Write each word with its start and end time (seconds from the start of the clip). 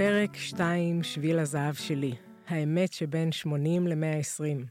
פרק 0.00 0.36
2, 0.36 1.02
שביל 1.02 1.38
הזהב 1.38 1.74
שלי, 1.74 2.14
האמת 2.46 2.92
שבין 2.92 3.32
80 3.32 3.86
ל-120. 3.86 4.66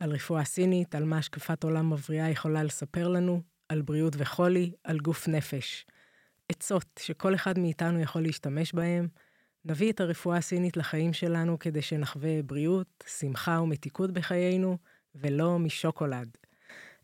על 0.00 0.10
רפואה 0.10 0.44
סינית, 0.44 0.94
על 0.94 1.04
מה 1.04 1.18
השקפת 1.18 1.64
עולם 1.64 1.92
מבריאה 1.92 2.30
יכולה 2.30 2.62
לספר 2.62 3.08
לנו, 3.08 3.42
על 3.68 3.82
בריאות 3.82 4.12
וחולי, 4.18 4.72
על 4.84 4.98
גוף 4.98 5.28
נפש. 5.28 5.86
עצות 6.48 6.86
שכל 6.98 7.34
אחד 7.34 7.58
מאיתנו 7.58 8.00
יכול 8.00 8.22
להשתמש 8.22 8.72
בהם. 8.72 9.08
נביא 9.64 9.92
את 9.92 10.00
הרפואה 10.00 10.36
הסינית 10.36 10.76
לחיים 10.76 11.12
שלנו 11.12 11.58
כדי 11.58 11.82
שנחווה 11.82 12.42
בריאות, 12.42 13.04
שמחה 13.18 13.60
ומתיקות 13.60 14.10
בחיינו, 14.10 14.78
ולא 15.14 15.58
משוקולד. 15.58 16.36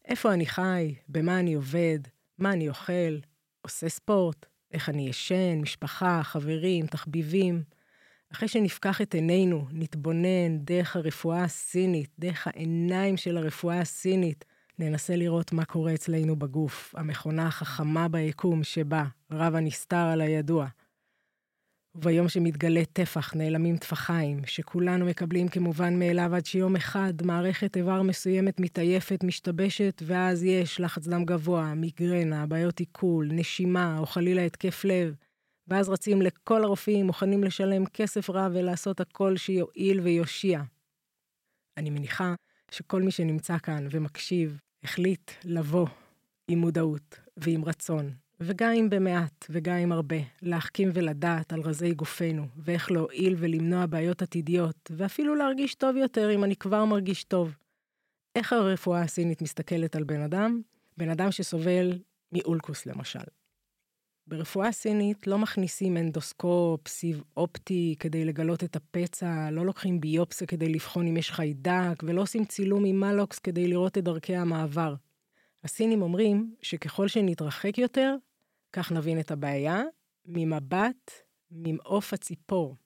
איפה 0.04 0.32
אני 0.32 0.46
חי, 0.46 0.94
במה 1.08 1.40
אני 1.40 1.54
עובד, 1.54 1.98
מה 2.38 2.52
אני 2.52 2.68
אוכל, 2.68 3.18
עושה 3.62 3.88
ספורט, 3.88 4.46
איך 4.72 4.88
אני 4.88 5.08
ישן, 5.08 5.60
משפחה, 5.60 6.20
חברים, 6.22 6.86
תחביבים. 6.86 7.62
אחרי 8.32 8.48
שנפקח 8.48 9.00
את 9.00 9.14
עינינו, 9.14 9.66
נתבונן 9.72 10.58
דרך 10.58 10.96
הרפואה 10.96 11.44
הסינית, 11.44 12.10
דרך 12.18 12.46
העיניים 12.46 13.16
של 13.16 13.36
הרפואה 13.36 13.80
הסינית, 13.80 14.44
ננסה 14.78 15.16
לראות 15.16 15.52
מה 15.52 15.64
קורה 15.64 15.94
אצלנו 15.94 16.36
בגוף, 16.36 16.94
המכונה 16.98 17.46
החכמה 17.46 18.08
ביקום 18.08 18.64
שבה 18.64 19.04
רב 19.30 19.54
הנסתר 19.54 19.96
על 19.96 20.20
הידוע. 20.20 20.66
וביום 21.98 22.28
שמתגלה 22.28 22.84
טפח 22.92 23.34
נעלמים 23.34 23.76
טפחיים, 23.76 24.40
שכולנו 24.46 25.06
מקבלים 25.06 25.48
כמובן 25.48 25.98
מאליו 25.98 26.34
עד 26.34 26.46
שיום 26.46 26.76
אחד 26.76 27.12
מערכת 27.24 27.76
איבר 27.76 28.02
מסוימת 28.02 28.60
מתעייפת, 28.60 29.24
משתבשת, 29.24 30.02
ואז 30.06 30.44
יש 30.44 30.80
לחץ 30.80 31.06
דם 31.06 31.24
גבוה, 31.24 31.74
מיגרנה, 31.74 32.46
בעיות 32.46 32.78
עיכול, 32.78 33.28
נשימה, 33.32 33.98
או 33.98 34.06
חלילה 34.06 34.42
התקף 34.42 34.84
לב. 34.84 35.14
ואז 35.68 35.88
רצים 35.88 36.22
לכל 36.22 36.64
הרופאים, 36.64 37.06
מוכנים 37.06 37.44
לשלם 37.44 37.86
כסף 37.86 38.30
רב 38.30 38.52
ולעשות 38.54 39.00
הכל 39.00 39.36
שיועיל 39.36 40.00
ויושיע. 40.00 40.62
אני 41.76 41.90
מניחה 41.90 42.34
שכל 42.70 43.02
מי 43.02 43.10
שנמצא 43.10 43.58
כאן 43.58 43.86
ומקשיב, 43.90 44.60
החליט 44.82 45.30
לבוא 45.44 45.86
עם 46.48 46.58
מודעות 46.58 47.20
ועם 47.36 47.64
רצון, 47.64 48.10
וגם 48.40 48.72
אם 48.72 48.90
במעט 48.90 49.46
וגם 49.50 49.76
אם 49.76 49.92
הרבה, 49.92 50.16
להחכים 50.42 50.90
ולדעת 50.94 51.52
על 51.52 51.60
רזי 51.60 51.94
גופנו, 51.94 52.46
ואיך 52.56 52.90
להועיל 52.90 53.34
ולמנוע 53.38 53.86
בעיות 53.86 54.22
עתידיות, 54.22 54.90
ואפילו 54.96 55.34
להרגיש 55.34 55.74
טוב 55.74 55.96
יותר 55.96 56.34
אם 56.34 56.44
אני 56.44 56.56
כבר 56.56 56.84
מרגיש 56.84 57.24
טוב. 57.24 57.56
איך 58.36 58.52
הרפואה 58.52 59.02
הסינית 59.02 59.42
מסתכלת 59.42 59.96
על 59.96 60.04
בן 60.04 60.20
אדם? 60.20 60.60
בן 60.96 61.10
אדם 61.10 61.30
שסובל 61.30 61.98
מאולקוס 62.32 62.86
למשל. 62.86 63.24
ברפואה 64.26 64.72
סינית 64.72 65.26
לא 65.26 65.38
מכניסים 65.38 65.96
אנדוסקופ, 65.96 66.88
סיב 66.88 67.22
אופטי 67.36 67.94
כדי 67.98 68.24
לגלות 68.24 68.64
את 68.64 68.76
הפצע, 68.76 69.50
לא 69.50 69.66
לוקחים 69.66 70.00
ביופסיה 70.00 70.46
כדי 70.46 70.68
לבחון 70.68 71.06
אם 71.06 71.16
יש 71.16 71.30
חיידק, 71.30 72.02
ולא 72.02 72.22
עושים 72.22 72.44
צילום 72.44 72.84
עם 72.84 73.00
מאלוקס 73.00 73.38
כדי 73.38 73.68
לראות 73.68 73.98
את 73.98 74.04
דרכי 74.04 74.36
המעבר. 74.36 74.94
הסינים 75.64 76.02
אומרים 76.02 76.54
שככל 76.62 77.08
שנתרחק 77.08 77.78
יותר, 77.78 78.16
כך 78.76 78.92
נבין 78.92 79.20
את 79.20 79.30
הבעיה 79.30 79.82
ממבט 80.26 81.10
ממעוף 81.50 82.12
הציפור, 82.12 82.76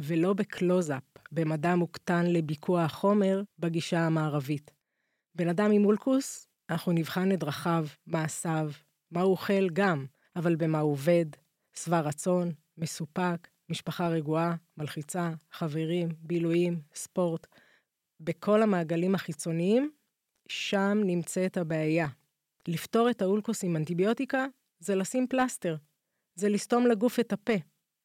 ולא 0.00 0.32
בקלוזאפ, 0.32 1.02
במבט 1.32 1.74
מוקטן 1.74 2.26
לביקוע 2.26 2.82
החומר 2.82 3.42
בגישה 3.58 4.00
המערבית. 4.00 4.70
בן 5.34 5.48
אדם 5.48 5.70
עם 5.72 5.84
אולקוס, 5.84 6.48
אנחנו 6.70 6.92
נבחן 6.92 7.32
את 7.32 7.38
דרכיו, 7.38 7.86
מעשיו, 8.06 8.70
מה 9.10 9.20
הוא 9.20 9.30
אוכל 9.30 9.68
גם, 9.68 10.06
אבל 10.36 10.56
במה 10.56 10.78
הוא 10.78 10.92
עובד, 10.92 11.26
שבע 11.76 12.00
רצון, 12.00 12.52
מסופק, 12.78 13.48
משפחה 13.68 14.08
רגועה, 14.08 14.54
מלחיצה, 14.76 15.30
חברים, 15.50 16.08
בילויים, 16.20 16.80
ספורט. 16.94 17.46
בכל 18.20 18.62
המעגלים 18.62 19.14
החיצוניים, 19.14 19.90
שם 20.48 20.98
נמצאת 21.04 21.56
הבעיה. 21.56 22.06
לפתור 22.68 23.10
את 23.10 23.22
האולקוס 23.22 23.64
עם 23.64 23.76
אנטיביוטיקה 23.76 24.46
זה 24.78 24.94
לשים 24.94 25.26
פלסטר, 25.26 25.76
זה 26.34 26.48
לסתום 26.48 26.86
לגוף 26.86 27.20
את 27.20 27.32
הפה, 27.32 27.52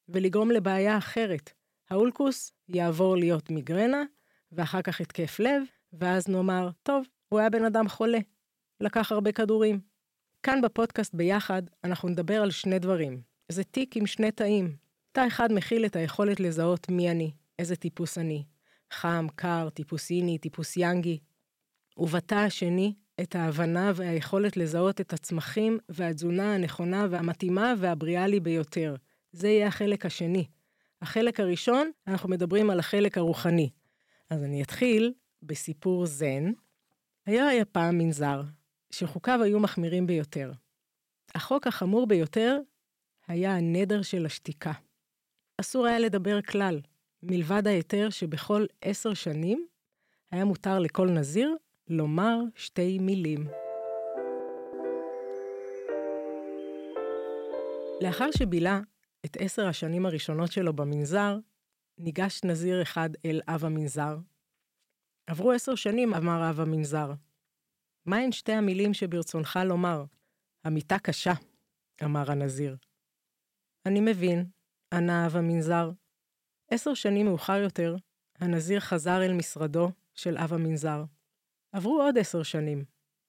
ולגרום 0.08 0.50
לבעיה 0.50 0.98
אחרת. 0.98 1.52
האולקוס 1.90 2.52
יעבור 2.68 3.16
להיות 3.16 3.50
מיגרנה, 3.50 4.02
ואחר 4.52 4.82
כך 4.82 5.00
התקף 5.00 5.40
לב, 5.40 5.62
ואז 5.92 6.28
נאמר, 6.28 6.70
טוב, 6.82 7.04
הוא 7.28 7.40
היה 7.40 7.50
בן 7.50 7.64
אדם 7.64 7.88
חולה, 7.88 8.18
לקח 8.80 9.12
הרבה 9.12 9.32
כדורים. 9.32 9.80
כאן 10.42 10.60
בפודקאסט 10.60 11.14
ביחד, 11.14 11.62
אנחנו 11.84 12.08
נדבר 12.08 12.42
על 12.42 12.50
שני 12.50 12.78
דברים. 12.78 13.22
זה 13.48 13.64
תיק 13.64 13.96
עם 13.96 14.06
שני 14.06 14.30
תאים. 14.30 14.76
תא 15.12 15.26
אחד 15.26 15.52
מכיל 15.52 15.86
את 15.86 15.96
היכולת 15.96 16.40
לזהות 16.40 16.88
מי 16.88 17.10
אני, 17.10 17.32
איזה 17.58 17.76
טיפוס 17.76 18.18
אני. 18.18 18.44
חם, 18.92 19.26
קר, 19.36 19.68
טיפוסיני, 19.70 20.38
טיפוס 20.38 20.76
יאנגי. 20.76 21.18
ובתא 21.96 22.34
השני, 22.34 22.94
את 23.20 23.34
ההבנה 23.34 23.92
והיכולת 23.94 24.56
לזהות 24.56 25.00
את 25.00 25.12
הצמחים 25.12 25.78
והתזונה 25.88 26.54
הנכונה 26.54 27.06
והמתאימה 27.10 27.74
והבריאה 27.78 28.26
לי 28.26 28.40
ביותר. 28.40 28.94
זה 29.32 29.48
יהיה 29.48 29.66
החלק 29.66 30.06
השני. 30.06 30.46
החלק 31.02 31.40
הראשון, 31.40 31.90
אנחנו 32.06 32.28
מדברים 32.28 32.70
על 32.70 32.78
החלק 32.78 33.18
הרוחני. 33.18 33.70
אז 34.30 34.44
אני 34.44 34.62
אתחיל 34.62 35.12
בסיפור 35.42 36.06
זן. 36.06 36.52
היה 37.26 37.48
היה 37.48 37.64
פעם 37.64 37.98
מנזר, 37.98 38.42
שחוקיו 38.90 39.42
היו 39.42 39.60
מחמירים 39.60 40.06
ביותר. 40.06 40.52
החוק 41.34 41.66
החמור 41.66 42.06
ביותר 42.06 42.58
היה 43.26 43.56
הנדר 43.56 44.02
של 44.02 44.26
השתיקה. 44.26 44.72
אסור 45.60 45.86
היה 45.86 45.98
לדבר 45.98 46.42
כלל, 46.42 46.80
מלבד 47.22 47.66
ההיתר 47.66 48.10
שבכל 48.10 48.66
עשר 48.82 49.14
שנים 49.14 49.66
היה 50.30 50.44
מותר 50.44 50.78
לכל 50.78 51.10
נזיר 51.10 51.56
לומר 51.92 52.38
שתי 52.54 52.98
מילים. 52.98 53.48
לאחר 58.00 58.30
שבילה 58.30 58.80
את 59.26 59.36
עשר 59.40 59.66
השנים 59.66 60.06
הראשונות 60.06 60.52
שלו 60.52 60.72
במנזר, 60.72 61.38
ניגש 61.98 62.40
נזיר 62.44 62.82
אחד 62.82 63.10
אל 63.24 63.40
אב 63.48 63.64
המנזר. 63.64 64.18
עברו 65.26 65.52
עשר 65.52 65.74
שנים, 65.74 66.14
אמר 66.14 66.50
אב 66.50 66.60
המנזר. 66.60 67.12
מהן 68.06 68.32
שתי 68.32 68.52
המילים 68.52 68.94
שברצונך 68.94 69.58
לומר? 69.64 70.04
המיטה 70.64 70.98
קשה, 70.98 71.32
אמר 72.04 72.30
הנזיר. 72.30 72.76
אני 73.86 74.00
מבין, 74.00 74.44
ענה 74.94 75.26
אב 75.26 75.36
המנזר. 75.36 75.90
עשר 76.70 76.94
שנים 76.94 77.26
מאוחר 77.26 77.56
יותר, 77.56 77.96
הנזיר 78.38 78.80
חזר 78.80 79.22
אל 79.22 79.32
משרדו 79.32 79.90
של 80.14 80.38
אב 80.38 80.52
המנזר. 80.52 81.04
עברו 81.72 82.02
עוד 82.02 82.18
עשר 82.18 82.42
שנים, 82.42 82.84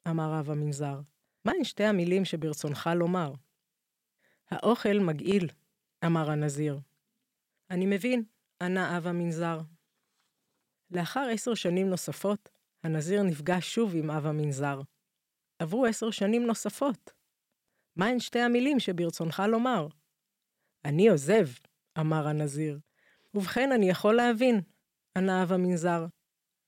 אמר 0.09 0.39
אב 0.39 0.49
המנזר. 0.49 0.99
מהן 1.45 1.63
שתי 1.63 1.83
המילים 1.83 2.25
שברצונך 2.25 2.89
לומר? 2.95 3.33
האוכל 4.51 4.99
מגעיל, 4.99 5.49
אמר 6.05 6.29
הנזיר. 6.31 6.79
אני 7.69 7.85
מבין, 7.85 8.23
ענה 8.61 8.97
אב 8.97 9.07
המנזר. 9.07 9.59
לאחר 10.91 11.27
עשר 11.31 11.53
שנים 11.53 11.89
נוספות, 11.89 12.49
הנזיר 12.83 13.23
נפגש 13.23 13.75
שוב 13.75 13.95
עם 13.95 14.11
אב 14.11 14.25
המנזר. 14.25 14.81
עברו 15.59 15.85
עשר 15.85 16.11
שנים 16.11 16.45
נוספות. 16.45 17.11
מהן 17.95 18.19
שתי 18.19 18.39
המילים 18.39 18.79
שברצונך 18.79 19.43
לומר? 19.47 19.87
אני 20.85 21.09
עוזב, 21.09 21.47
אמר 21.99 22.27
הנזיר. 22.27 22.79
ובכן, 23.33 23.71
אני 23.71 23.89
יכול 23.89 24.15
להבין, 24.15 24.61
ענה 25.17 25.43
אב 25.43 25.51
המנזר. 25.51 26.05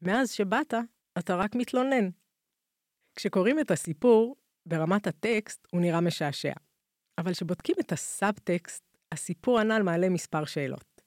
מאז 0.01 0.31
שבאת, 0.31 0.73
אתה 1.19 1.35
רק 1.35 1.55
מתלונן. 1.55 2.09
כשקוראים 3.15 3.59
את 3.59 3.71
הסיפור, 3.71 4.35
ברמת 4.65 5.07
הטקסט 5.07 5.67
הוא 5.71 5.81
נראה 5.81 6.01
משעשע. 6.01 6.53
אבל 7.17 7.33
כשבודקים 7.33 7.75
את 7.79 7.91
הסאב-טקסט, 7.91 8.83
הסיפור 9.11 9.59
הנ"ל 9.59 9.81
מעלה 9.83 10.09
מספר 10.09 10.45
שאלות. 10.45 11.01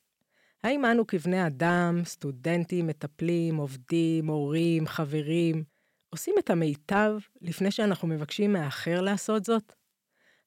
האם 0.63 0.85
אנו 0.85 1.07
כבני 1.07 1.47
אדם, 1.47 2.01
סטודנטים, 2.05 2.87
מטפלים, 2.87 3.57
עובדים, 3.57 4.27
הורים, 4.27 4.87
חברים, 4.87 5.65
עושים 6.11 6.35
את 6.39 6.51
המיטב 6.51 7.19
לפני 7.41 7.71
שאנחנו 7.71 8.09
מבקשים 8.09 8.53
מהאחר 8.53 9.01
לעשות 9.01 9.45
זאת? 9.45 9.73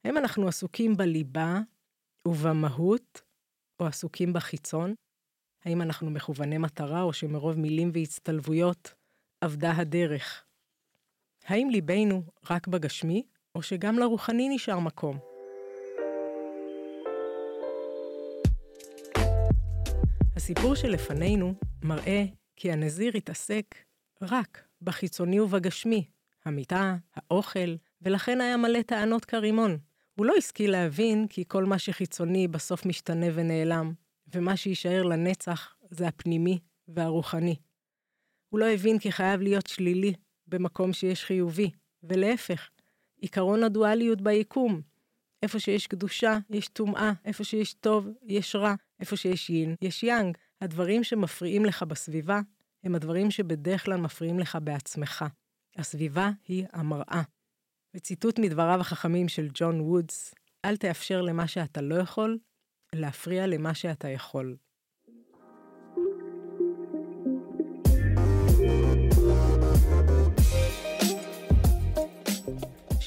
האם 0.04 0.18
אנחנו 0.18 0.48
עסוקים 0.48 0.98
בליבה 0.98 1.60
ובמהות, 2.28 3.22
או 3.80 3.86
עסוקים 3.86 4.34
בחיצון? 4.34 4.96
האם 5.66 5.82
אנחנו 5.82 6.12
מכווני 6.12 6.58
מטרה, 6.58 7.02
או 7.02 7.14
שמרוב 7.14 7.60
מילים 7.60 7.92
והצטלבויות 7.94 8.94
אבדה 9.46 9.72
הדרך. 9.78 10.44
האם 11.46 11.70
ליבנו 11.70 12.24
רק 12.50 12.68
בגשמי, 12.68 13.24
או 13.56 13.62
שגם 13.62 14.00
לרוחני 14.00 14.50
נשאר 14.50 14.80
מקום? 14.80 15.20
הסיפור 20.36 20.76
שלפנינו 20.76 21.54
מראה 21.84 22.24
כי 22.56 22.72
הנזיר 22.72 23.12
התעסק 23.18 23.76
רק 24.22 24.68
בחיצוני 24.82 25.40
ובגשמי, 25.40 26.06
המיטה, 26.46 26.96
האוכל, 27.16 27.76
ולכן 28.02 28.42
היה 28.42 28.58
מלא 28.58 28.82
טענות 28.82 29.26
כרימון. 29.26 29.78
הוא 30.16 30.26
לא 30.26 30.34
השכיל 30.38 30.72
להבין 30.72 31.28
כי 31.30 31.44
כל 31.48 31.66
מה 31.66 31.80
שחיצוני 31.80 32.48
בסוף 32.48 32.86
משתנה 32.86 33.28
ונעלם, 33.34 33.94
ומה 34.34 34.58
שיישאר 34.58 35.04
לנצח 35.04 35.76
זה 35.90 36.08
הפנימי 36.08 36.60
והרוחני. 36.88 37.56
הוא 38.52 38.60
לא 38.60 38.66
הבין 38.66 39.00
כי 39.00 39.12
חייב 39.12 39.42
להיות 39.42 39.68
שלילי 39.68 40.14
במקום 40.48 40.94
שיש 40.94 41.26
חיובי, 41.26 41.72
ולהפך, 42.04 42.70
עיקרון 43.22 43.64
הדואליות 43.64 44.22
ביקום. 44.22 44.82
איפה 45.44 45.60
שיש 45.60 45.88
קדושה, 45.88 46.38
יש 46.50 46.68
טומאה, 46.68 47.12
איפה 47.26 47.44
שיש 47.44 47.74
טוב, 47.74 48.08
יש 48.24 48.56
רע, 48.56 48.76
איפה 49.00 49.16
שיש 49.18 49.50
יין, 49.50 49.76
יש 49.82 50.04
יאנג. 50.04 50.38
הדברים 50.62 51.04
שמפריעים 51.04 51.66
לך 51.66 51.84
בסביבה, 51.84 52.42
הם 52.84 52.96
הדברים 52.96 53.32
שבדרך 53.32 53.86
כלל 53.86 53.98
מפריעים 53.98 54.40
לך 54.40 54.58
בעצמך. 54.64 55.26
הסביבה 55.78 56.32
היא 56.48 56.66
המראה. 56.74 57.22
וציטוט 57.94 58.40
מדבריו 58.40 58.80
החכמים 58.80 59.28
של 59.28 59.48
ג'ון 59.54 59.82
וודס, 59.82 60.36
אל 60.66 60.78
תאפשר 60.78 61.22
למה 61.22 61.48
שאתה 61.48 61.82
לא 61.82 61.96
יכול, 61.96 62.38
להפריע 62.96 63.48
למה 63.48 63.74
שאתה 63.74 64.10
יכול. 64.10 64.56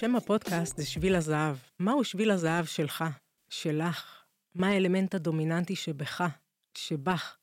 שם 0.05 0.17
הפודקאסט 0.17 0.77
זה 0.77 0.87
שביל 0.87 1.17
הזהב. 1.17 1.56
מהו 1.79 2.05
שביל 2.05 2.31
הזהב 2.31 2.65
שלך, 2.65 3.05
שלך? 3.49 4.25
מה 4.55 4.69
האלמנט 4.69 5.15
הדומיננטי 5.15 5.77
שבך, 5.77 6.25
שבך? 6.79 7.37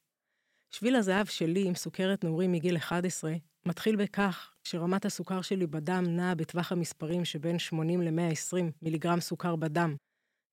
שביל 0.72 0.96
הזהב 0.96 1.26
שלי 1.26 1.68
עם 1.68 1.76
סוכרת 1.76 2.24
נעורים 2.24 2.52
מגיל 2.52 2.78
11 2.78 3.34
מתחיל 3.66 3.96
בכך 3.96 4.54
שרמת 4.64 5.06
הסוכר 5.06 5.42
שלי 5.42 5.68
בדם 5.68 6.04
נעה 6.08 6.36
בטווח 6.36 6.72
המספרים 6.72 7.26
שבין 7.26 7.60
80 7.60 8.02
ל-120 8.02 8.72
מיליגרם 8.82 9.20
סוכר 9.20 9.56
בדם. 9.56 9.96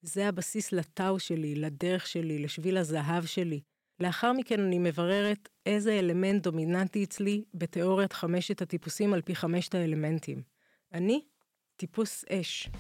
זה 0.03 0.29
הבסיס 0.29 0.73
לטאו 0.73 1.19
שלי, 1.19 1.55
לדרך 1.55 2.07
שלי, 2.07 2.39
לשביל 2.39 2.77
הזהב 2.77 3.25
שלי. 3.25 3.61
לאחר 4.01 4.33
מכן 4.33 4.61
אני 4.61 4.79
מבררת 4.79 5.49
איזה 5.67 5.99
אלמנט 5.99 6.43
דומיננטי 6.43 7.05
אצלי 7.05 7.45
בתיאוריית 7.55 8.13
חמשת 8.13 8.63
הטיפוסים 8.63 9.15
על 9.15 9.23
פי 9.23 9.35
חמשת 9.35 9.75
האלמנטים. 9.75 10.43
אני 10.93 11.23
טיפוס 11.79 12.25
אש. 12.31 12.71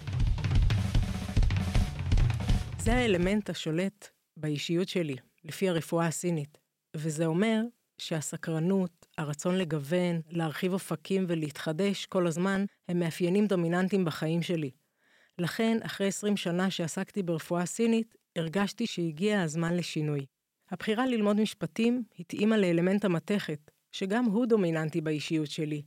זה 2.78 2.94
האלמנט 2.94 3.50
השולט 3.50 4.08
באישיות 4.36 4.88
שלי, 4.88 5.16
לפי 5.44 5.68
הרפואה 5.68 6.06
הסינית, 6.06 6.58
וזה 6.96 7.26
אומר 7.26 7.62
שהסקרנות, 7.98 9.06
הרצון 9.18 9.54
לגוון, 9.54 10.20
להרחיב 10.30 10.72
אופקים 10.72 11.24
ולהתחדש 11.28 12.06
כל 12.06 12.26
הזמן, 12.26 12.64
הם 12.88 12.98
מאפיינים 12.98 13.46
דומיננטיים 13.46 14.04
בחיים 14.04 14.42
שלי. 14.42 14.70
לכן, 15.38 15.78
אחרי 15.82 16.06
20 16.06 16.36
שנה 16.36 16.70
שעסקתי 16.70 17.22
ברפואה 17.22 17.66
סינית, 17.66 18.16
הרגשתי 18.36 18.86
שהגיע 18.86 19.42
הזמן 19.42 19.76
לשינוי. 19.76 20.26
הבחירה 20.70 21.06
ללמוד 21.06 21.40
משפטים 21.40 22.02
התאימה 22.18 22.56
לאלמנט 22.56 23.04
המתכת, 23.04 23.70
שגם 23.92 24.24
הוא 24.24 24.46
דומיננטי 24.46 25.00
באישיות 25.00 25.50
שלי, 25.50 25.82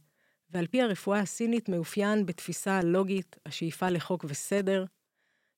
ועל 0.51 0.68
פי 0.68 0.81
הרפואה 0.81 1.19
הסינית 1.19 1.69
מאופיין 1.69 2.25
בתפיסה 2.25 2.77
הלוגית, 2.77 3.36
השאיפה 3.45 3.89
לחוק 3.89 4.25
וסדר. 4.27 4.86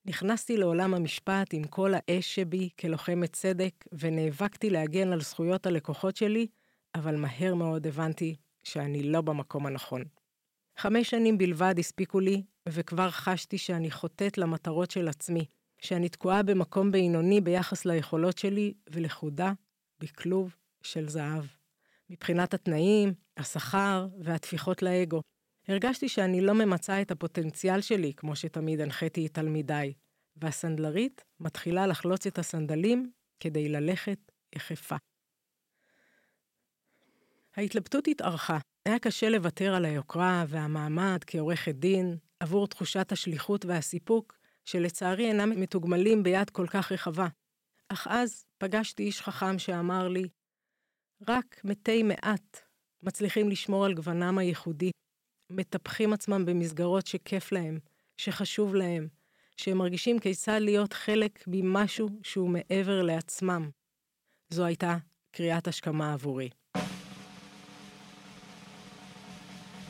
נכנסתי 0.06 0.58
לעולם 0.58 0.94
המשפט 0.94 1.54
עם 1.54 1.64
כל 1.64 1.94
האש 1.96 2.36
שבי 2.36 2.70
כלוחמת 2.80 3.34
צדק, 3.34 3.74
ונאבקתי 3.92 4.70
להגן 4.70 5.14
על 5.14 5.22
זכויות 5.22 5.66
הלקוחות 5.66 6.16
שלי, 6.16 6.48
אבל 6.96 7.16
מהר 7.16 7.56
מאוד 7.56 7.88
הבנתי 7.88 8.36
שאני 8.64 9.04
לא 9.04 9.22
במקום 9.22 9.66
הנכון. 9.66 10.04
חמש 10.78 11.10
שנים 11.10 11.38
בלבד 11.38 11.76
הספיקו 11.80 12.20
לי, 12.20 12.44
וכבר 12.70 13.10
חשתי 13.10 13.58
שאני 13.58 13.92
חוטאת 13.92 14.38
למטרות 14.38 14.92
של 14.92 15.08
עצמי, 15.08 15.46
שאני 15.82 16.10
תקועה 16.10 16.44
במקום 16.44 16.92
בינוני 16.92 17.42
ביחס 17.42 17.86
ליכולות 17.86 18.38
שלי, 18.38 18.74
ולכודה 18.92 19.54
בכלוב 20.00 20.56
של 20.82 21.10
זהב. 21.10 21.46
מבחינת 22.10 22.54
התנאים, 22.54 23.14
השכר 23.38 24.08
והטפיחות 24.24 24.82
לאגו. 24.82 25.22
הרגשתי 25.68 26.10
שאני 26.10 26.42
לא 26.42 26.54
ממצה 26.54 27.02
את 27.02 27.12
הפוטנציאל 27.12 27.82
שלי, 27.82 28.14
כמו 28.14 28.36
שתמיד 28.36 28.82
הנחיתי 28.82 29.26
את 29.26 29.34
תלמידיי, 29.34 29.94
והסנדלרית 30.36 31.24
מתחילה 31.40 31.88
לחלוץ 31.88 32.28
את 32.28 32.40
הסנדלים 32.40 33.12
כדי 33.40 33.70
ללכת 33.70 34.32
יחפה. 34.56 34.96
ההתלבטות 37.56 38.08
התארכה. 38.08 38.58
היה 38.86 39.00
קשה 39.00 39.30
לוותר 39.30 39.76
על 39.76 39.86
היוקרה 39.86 40.46
והמעמד 40.48 41.24
כעורכת 41.28 41.76
דין 41.76 42.18
עבור 42.40 42.68
תחושת 42.68 43.12
השליחות 43.12 43.66
והסיפוק, 43.66 44.38
שלצערי 44.66 45.28
אינם 45.28 45.50
מתוגמלים 45.50 46.24
ביד 46.24 46.50
כל 46.50 46.68
כך 46.68 46.92
רחבה. 46.92 47.28
אך 47.90 48.08
אז 48.10 48.46
פגשתי 48.58 49.04
איש 49.04 49.22
חכם 49.22 49.60
שאמר 49.60 50.08
לי, 50.08 50.30
רק 51.28 51.62
מתי 51.64 52.04
מעט 52.04 52.60
מצליחים 53.04 53.50
לשמור 53.50 53.86
על 53.86 53.94
גוונם 53.94 54.38
הייחודי, 54.38 54.92
מטפחים 55.50 56.14
עצמם 56.14 56.46
במסגרות 56.46 57.08
שכיף 57.08 57.52
להם, 57.52 57.80
שחשוב 58.18 58.76
להם, 58.76 59.08
שהם 59.58 59.78
מרגישים 59.78 60.20
כיצד 60.20 60.60
להיות 60.62 60.94
חלק 60.94 61.44
ממשהו 61.48 62.10
שהוא 62.24 62.50
מעבר 62.50 63.02
לעצמם. 63.02 63.70
זו 64.50 64.66
הייתה 64.66 64.98
קריאת 65.32 65.68
השכמה 65.68 66.14
עבורי. 66.14 66.50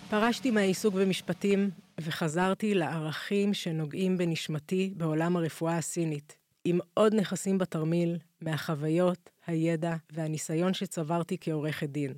פרשתי 0.09 0.51
מהעיסוק 0.51 0.93
במשפטים 0.93 1.69
וחזרתי 2.01 2.73
לערכים 2.73 3.53
שנוגעים 3.53 4.17
בנשמתי 4.17 4.93
בעולם 4.97 5.37
הרפואה 5.37 5.77
הסינית, 5.77 6.37
עם 6.65 6.79
עוד 6.93 7.13
נכסים 7.15 7.57
בתרמיל 7.57 8.17
מהחוויות, 8.41 9.29
הידע 9.47 9.95
והניסיון 10.11 10.73
שצברתי 10.73 11.37
כעורכת 11.41 11.89
דין. 11.89 12.13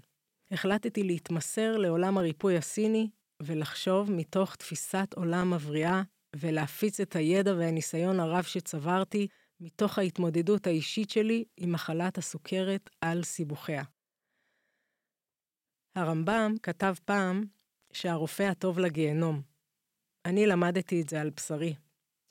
החלטתי 0.51 1.03
להתמסר 1.03 1.77
לעולם 1.77 2.17
הריפוי 2.17 2.57
הסיני 2.57 3.09
ולחשוב 3.41 4.11
מתוך 4.11 4.55
תפיסת 4.55 5.13
עולם 5.15 5.53
מבריאה 5.53 6.01
ולהפיץ 6.35 6.99
את 6.99 7.15
הידע 7.15 7.53
והניסיון 7.53 8.19
הרב 8.19 8.43
שצברתי 8.43 9.27
מתוך 9.59 9.99
ההתמודדות 9.99 10.67
האישית 10.67 11.09
שלי 11.09 11.45
עם 11.57 11.71
מחלת 11.71 12.17
הסוכרת 12.17 12.89
על 13.01 13.23
סיבוכיה. 13.23 13.83
הרמב"ם 15.95 16.53
כתב 16.63 16.95
פעם 17.05 17.43
שהרופא 17.93 18.43
הטוב 18.43 18.79
לגיהנום. 18.79 19.41
אני 20.25 20.45
למדתי 20.45 21.01
את 21.01 21.09
זה 21.09 21.21
על 21.21 21.29
בשרי. 21.29 21.75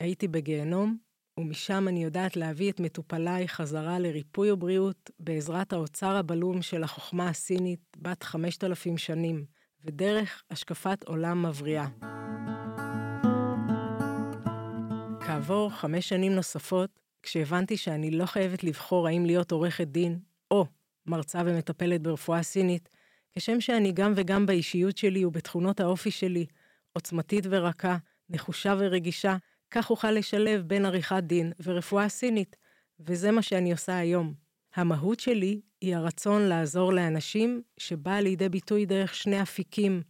הייתי 0.01 0.29
בגיהנום 0.29 0.99
ומשם 1.39 1.89
אני 1.89 2.05
יודעת 2.05 2.37
להביא 2.37 2.71
את 2.71 2.81
מטופליי 2.81 3.49
חזרה 3.49 3.99
לריפוי 3.99 4.51
ובריאות 4.51 5.11
בעזרת 5.19 5.73
האוצר 5.73 6.17
הבלום 6.17 6.63
של 6.63 6.83
החוכמה 6.83 7.29
הסינית 7.29 7.81
בת 7.97 8.23
5,000 8.23 8.99
שנים, 8.99 9.45
ודרך 9.85 10.43
השקפת 10.51 11.05
עולם 11.05 11.47
מבריאה. 11.47 11.87
כעבור 15.27 15.71
חמש 15.71 16.09
שנים 16.09 16.33
נוספות, 16.33 16.91
כשהבנתי 17.23 17.77
שאני 17.77 18.11
לא 18.11 18.27
חייבת 18.27 18.65
לבחור 18.65 19.09
האם 19.09 19.27
להיות 19.27 19.53
עורכת 19.53 19.87
דין, 19.89 20.19
או 20.51 20.67
מרצה 21.07 21.43
ומטפלת 21.47 22.03
ברפואה 22.03 22.43
סינית, 22.43 22.89
כשם 23.33 23.61
שאני 23.61 23.93
גם 23.93 24.13
וגם 24.17 24.47
באישיות 24.47 24.97
שלי 24.97 25.25
ובתכונות 25.25 25.81
האופי 25.81 26.11
שלי, 26.11 26.47
עוצמתית 26.93 27.45
ורכה, 27.51 27.97
נחושה 28.31 28.75
ורגישה, 28.79 29.37
כך 29.75 29.91
אוכל 29.91 30.11
לשלב 30.11 30.63
בין 30.67 30.87
עריכת 30.87 31.23
דין 31.23 31.53
ורפואה 31.63 32.09
סינית, 32.09 32.57
וזה 33.01 33.31
מה 33.31 33.43
שאני 33.43 33.73
עושה 33.73 33.99
היום. 33.99 34.35
המהות 34.75 35.21
שלי 35.21 35.61
היא 35.81 35.97
הרצון 35.97 36.43
לעזור 36.43 36.93
לאנשים 36.93 37.63
שבאה 37.79 38.21
לידי 38.21 38.49
ביטוי 38.49 38.87
דרך 38.87 39.15
שני 39.15 39.43
אפיקים, 39.43 40.03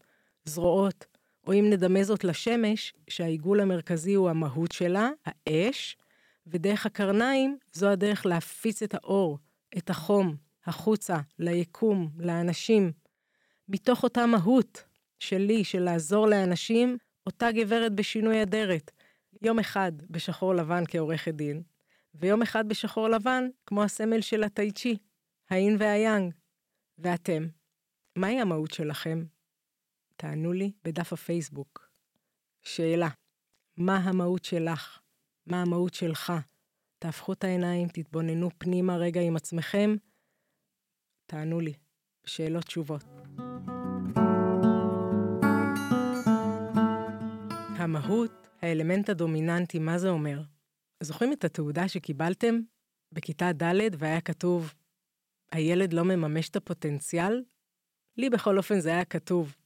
זרועות, 0.45 1.07
או 1.47 1.53
אם 1.53 1.67
נדמה 1.71 2.05
זאת 2.05 2.25
לשמש, 2.25 2.95
שהעיגול 3.11 3.61
המרכזי 3.61 4.15
הוא 4.15 4.31
המהות 4.31 4.73
שלה, 4.73 5.11
האש, 5.27 5.97
ודרך 6.47 6.87
הקרניים 6.87 7.59
זו 7.73 7.89
הדרך 7.89 8.27
להפיץ 8.27 8.83
את 8.83 8.95
האור, 8.95 9.39
את 9.79 9.91
החום, 9.91 10.37
החוצה, 10.67 11.17
ליקום, 11.39 12.11
לאנשים. 12.19 12.93
מתוך 13.69 14.03
אותה 14.03 14.27
מהות 14.27 14.85
שלי, 15.19 15.65
של 15.65 15.81
לעזור 15.83 16.27
לאנשים, 16.27 16.99
אותה 17.27 17.53
גברת 17.53 17.93
בשינוי 17.93 18.43
אדרת, 18.43 18.91
יום 19.45 19.59
אחד 19.59 19.93
בשחור 20.11 20.55
לבן 20.55 20.83
כעורכת 20.89 21.35
דין, 21.35 21.63
ויום 22.15 22.43
אחד 22.43 22.69
בשחור 22.69 23.09
לבן 23.09 23.45
כמו 23.67 23.83
הסמל 23.83 24.21
של 24.21 24.43
הטייצ'י, 24.43 24.97
האין 25.51 25.77
והיאנג. 25.79 26.35
ואתם, 26.99 27.47
מהי 28.17 28.41
המהות 28.41 28.71
שלכם? 28.71 29.25
תענו 30.17 30.53
לי 30.53 30.73
בדף 30.85 31.13
הפייסבוק. 31.13 31.91
שאלה, 32.63 33.09
מה 33.77 33.97
המהות 33.97 34.45
שלך? 34.45 35.01
מה 35.47 35.63
המהות 35.63 35.95
שלך? 35.95 36.33
תהפכו 36.99 37.33
את 37.33 37.45
העיניים, 37.45 37.89
תתבוננו 37.89 38.51
פנימה 38.59 38.97
רגע 38.97 39.21
עם 39.21 39.37
עצמכם, 39.37 39.97
תענו 41.27 41.61
לי. 41.61 41.73
שאלות 42.27 42.65
תשובות. 42.65 43.05
המהות 47.79 48.44
האלמנט 48.65 49.09
הדומיננטי, 49.09 49.79
מה 49.79 49.99
זה 49.99 50.09
אומר? 50.09 50.43
זוכרים 51.01 51.33
את 51.33 51.45
התעודה 51.45 51.89
שקיבלתם 51.89 52.61
בכיתה 53.13 53.53
ד' 53.53 53.95
והיה 53.99 54.21
כתוב, 54.21 54.75
הילד 55.53 55.93
לא 55.93 56.05
מממש 56.05 56.49
את 56.49 56.57
הפוטנציאל? 56.57 57.43
לי 58.17 58.31
בכל 58.31 58.59
אופן 58.59 58.81
זה 58.81 58.89
היה 58.89 59.05
כתוב. 59.05 59.57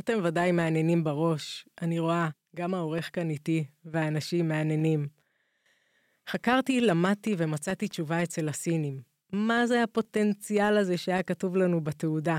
אתם 0.00 0.18
ודאי 0.24 0.52
מעניינים 0.52 1.04
בראש, 1.04 1.68
אני 1.82 1.98
רואה, 1.98 2.28
גם 2.56 2.74
העורך 2.74 3.10
כאן 3.12 3.30
איתי, 3.30 3.64
והאנשים 3.84 4.48
מעניינים. 4.48 5.08
חקרתי, 6.28 6.80
למדתי 6.80 7.34
ומצאתי 7.38 7.88
תשובה 7.88 8.22
אצל 8.22 8.48
הסינים. 8.48 9.02
מה 9.32 9.66
זה 9.66 9.82
הפוטנציאל 9.82 10.76
הזה 10.76 10.96
שהיה 10.96 11.22
כתוב 11.22 11.56
לנו 11.56 11.84
בתעודה? 11.84 12.38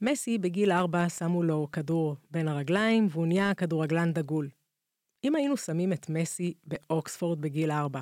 מסי 0.00 0.38
בגיל 0.38 0.72
ארבע 0.72 1.08
שמו 1.08 1.42
לו 1.42 1.68
כדור 1.72 2.16
בין 2.30 2.48
הרגליים 2.48 3.06
והוא 3.10 3.26
נהיה 3.26 3.54
כדורגלן 3.54 4.12
דגול. 4.12 4.48
אם 5.24 5.34
היינו 5.34 5.56
שמים 5.56 5.92
את 5.92 6.08
מסי 6.08 6.54
באוקספורד 6.64 7.40
בגיל 7.40 7.70
ארבע, 7.70 8.00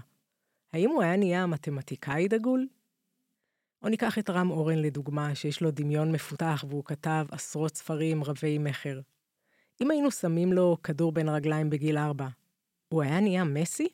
האם 0.73 0.91
הוא 0.91 1.03
היה 1.03 1.17
נהיה 1.17 1.47
מתמטיקאי 1.47 2.29
דגול? 2.29 2.69
או 3.83 3.89
ניקח 3.89 4.19
את 4.19 4.31
רם 4.31 4.51
אורן 4.51 4.79
לדוגמה, 4.79 5.35
שיש 5.35 5.61
לו 5.61 5.71
דמיון 5.71 6.13
מפותח 6.13 6.65
והוא 6.69 6.85
כתב 6.85 7.27
עשרות 7.31 7.77
ספרים 7.77 8.25
רבי 8.25 8.59
מכר. 8.59 9.01
אם 9.81 9.91
היינו 9.91 10.11
שמים 10.11 10.53
לו 10.53 10.77
כדור 10.83 11.13
בין 11.13 11.29
הרגליים 11.29 11.71
בגיל 11.71 11.99
ארבע, 11.99 12.29
הוא 12.89 13.03
היה 13.03 13.21
נהיה 13.21 13.45
מסי? 13.45 13.89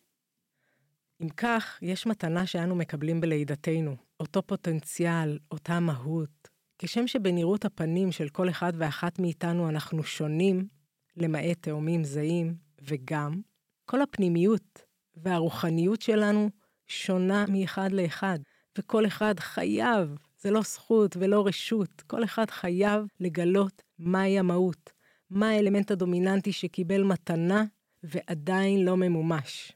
אם 1.23 1.29
כך, 1.29 1.79
יש 1.83 2.07
מתנה 2.07 2.47
שאנו 2.47 2.75
מקבלים 2.75 3.21
בלידתנו, 3.21 3.97
אותו 4.21 4.43
פוטנציאל, 4.43 5.39
אותה 5.51 5.81
מהות. 5.81 6.49
כשם 6.79 7.07
שבנראות 7.07 7.65
הפנים 7.65 8.13
של 8.13 8.29
כל 8.29 8.49
אחד 8.49 8.73
ואחת 8.77 9.19
מאיתנו 9.19 9.69
אנחנו 9.69 10.03
שונים, 10.03 10.69
למעט 11.17 11.59
תאומים 11.61 12.05
זהים, 12.05 12.68
וגם, 12.83 13.41
כל 13.85 14.03
הפנימיות 14.03 14.83
והרוחניות 15.17 16.03
שלנו 16.03 16.51
שונה 16.87 17.45
מאחד 17.49 17.93
לאחד, 17.93 18.39
וכל 18.79 19.07
אחד 19.07 19.41
חייב, 19.41 20.15
זה 20.41 20.51
לא 20.51 20.61
זכות 20.61 21.17
ולא 21.17 21.47
רשות, 21.47 22.03
כל 22.07 22.25
אחד 22.25 22.51
חייב 22.51 23.07
לגלות 23.21 23.83
מהי 23.99 24.39
המהות, 24.39 24.93
מה 25.31 25.49
האלמנט 25.49 25.91
הדומיננטי 25.91 26.53
שקיבל 26.53 27.03
מתנה 27.03 27.65
ועדיין 28.03 28.85
לא 28.85 28.97
ממומש. 28.97 29.73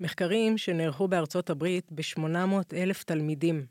מחקרים 0.00 0.58
שנערכו 0.58 1.08
בארצות 1.08 1.50
הברית 1.50 1.92
ב-800 1.92 2.74
אלף 2.76 3.04
תלמידים 3.04 3.66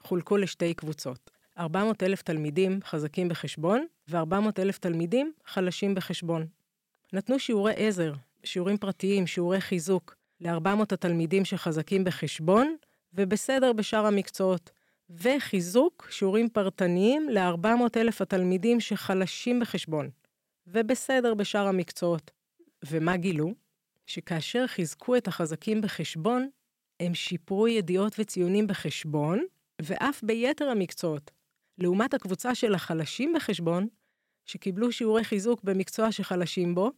חולקו 0.00 0.36
לשתי 0.36 0.74
קבוצות. 0.74 1.30
400 1.58 2.02
אלף 2.02 2.22
תלמידים 2.22 2.80
חזקים 2.84 3.28
בחשבון 3.28 3.86
ו-400 4.08 4.46
אלף 4.58 4.78
תלמידים 4.78 5.32
חלשים 5.46 5.94
בחשבון. 5.94 6.46
נתנו 7.12 7.38
שיעורי 7.38 7.72
עזר, 7.76 8.12
שיעורים 8.44 8.76
פרטיים, 8.76 9.26
שיעורי 9.26 9.60
חיזוק, 9.60 10.16
ל-400 10.40 10.82
התלמידים 10.92 11.44
שחזקים 11.44 12.04
בחשבון 12.04 12.76
ובסדר 13.14 13.72
בשאר 13.72 14.06
המקצועות, 14.06 14.70
וחיזוק 15.10 16.08
שיעורים 16.10 16.48
פרטניים 16.48 17.28
ל-400 17.28 17.96
אלף 17.96 18.22
התלמידים 18.22 18.80
שחלשים 18.80 19.60
בחשבון, 19.60 20.10
ובסדר 20.66 21.34
בשאר 21.34 21.66
המקצועות. 21.66 22.30
ומה 22.86 23.16
גילו? 23.16 23.54
שכאשר 24.06 24.66
חיזקו 24.66 25.16
את 25.16 25.28
החזקים 25.28 25.80
בחשבון, 25.80 26.48
הם 27.00 27.14
שיפרו 27.14 27.68
ידיעות 27.68 28.16
וציונים 28.18 28.66
בחשבון, 28.66 29.44
ואף 29.82 30.22
ביתר 30.22 30.68
המקצועות. 30.68 31.30
לעומת 31.78 32.14
הקבוצה 32.14 32.54
של 32.54 32.74
החלשים 32.74 33.32
בחשבון, 33.36 33.88
שקיבלו 34.46 34.92
שיעורי 34.92 35.24
חיזוק 35.24 35.64
במקצוע 35.64 36.12
שחלשים 36.12 36.74
בו, 36.74 36.90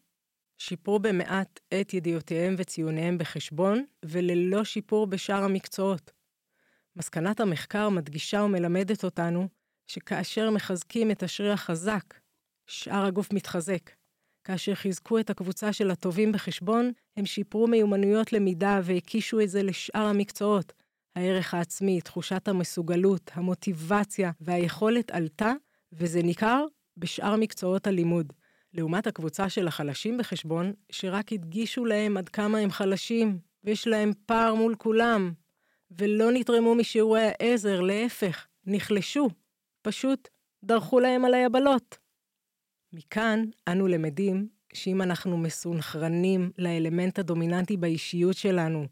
שיפרו 0.58 0.98
במעט 0.98 1.60
את 1.80 1.94
ידיעותיהם 1.94 2.54
וציוניהם 2.58 3.18
בחשבון, 3.18 3.84
וללא 4.04 4.64
שיפור 4.64 5.06
בשאר 5.06 5.44
המקצועות. 5.44 6.12
מסקנת 6.96 7.40
המחקר 7.40 7.88
מדגישה 7.88 8.42
ומלמדת 8.42 9.04
אותנו 9.04 9.48
שכאשר 9.86 10.50
מחזקים 10.50 11.10
את 11.10 11.22
השריר 11.22 11.52
החזק, 11.52 12.14
שאר 12.66 13.04
הגוף 13.04 13.32
מתחזק. 13.32 13.90
כאשר 14.44 14.74
חיזקו 14.74 15.18
את 15.18 15.30
הקבוצה 15.30 15.72
של 15.72 15.90
הטובים 15.90 16.32
בחשבון, 16.32 16.92
הם 17.16 17.26
שיפרו 17.26 17.66
מיומנויות 17.66 18.32
למידה 18.32 18.80
והקישו 18.84 19.40
את 19.40 19.48
זה 19.48 19.62
לשאר 19.62 20.06
המקצועות. 20.06 20.72
הערך 21.16 21.54
העצמי, 21.54 22.00
תחושת 22.00 22.48
המסוגלות, 22.48 23.30
המוטיבציה 23.34 24.30
והיכולת 24.40 25.10
עלתה, 25.10 25.52
וזה 25.92 26.22
ניכר 26.22 26.64
בשאר 26.96 27.36
מקצועות 27.36 27.86
הלימוד. 27.86 28.32
לעומת 28.74 29.06
הקבוצה 29.06 29.48
של 29.48 29.68
החלשים 29.68 30.18
בחשבון, 30.18 30.72
שרק 30.92 31.32
הדגישו 31.32 31.84
להם 31.84 32.16
עד 32.16 32.28
כמה 32.28 32.58
הם 32.58 32.70
חלשים, 32.70 33.38
ויש 33.64 33.86
להם 33.86 34.12
פער 34.26 34.54
מול 34.54 34.74
כולם, 34.78 35.32
ולא 35.98 36.32
נתרמו 36.32 36.74
משיעורי 36.74 37.20
העזר, 37.22 37.80
להפך, 37.80 38.46
נחלשו, 38.66 39.28
פשוט 39.82 40.28
דרכו 40.64 41.00
להם 41.00 41.24
על 41.24 41.34
היבלות. 41.34 41.98
מכאן 42.92 43.44
אנו 43.68 43.86
למדים 43.86 44.48
שאם 44.74 45.02
אנחנו 45.02 45.36
מסונכרנים 45.36 46.50
לאלמנט 46.58 47.18
הדומיננטי 47.18 47.76
באישיות 47.76 48.36
שלנו, 48.36 48.86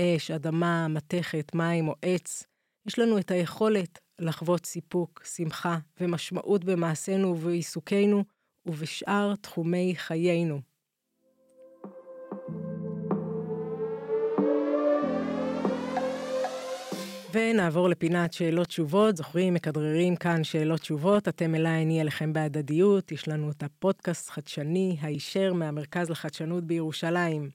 אש, 0.00 0.30
אדמה, 0.30 0.88
מתכת, 0.88 1.54
מים 1.54 1.88
או 1.88 1.94
עץ, 2.02 2.44
יש 2.86 2.98
לנו 2.98 3.18
את 3.18 3.30
היכולת 3.30 3.98
לחוות 4.18 4.66
סיפוק, 4.66 5.22
שמחה 5.24 5.78
ומשמעות 6.00 6.64
במעשינו 6.64 7.28
ובעיסוקינו 7.28 8.24
ובשאר 8.68 9.34
תחומי 9.40 9.94
חיינו. 9.96 10.60
ונעבור 17.32 17.88
לפינת 17.88 18.32
שאלות 18.32 18.66
תשובות. 18.66 19.16
זוכרים, 19.16 19.54
מכדררים 19.54 20.16
כאן 20.16 20.44
שאלות 20.44 20.80
תשובות, 20.80 21.28
אתם 21.28 21.54
אליי, 21.54 21.82
אני 21.82 22.00
אליכם 22.00 22.32
בהדדיות. 22.32 23.12
יש 23.12 23.28
לנו 23.28 23.50
את 23.50 23.62
הפודקאסט 23.62 24.30
חדשני, 24.30 24.96
הישר 25.00 25.52
מהמרכז 25.52 26.10
לחדשנות 26.10 26.64
בירושלים. 26.64 27.50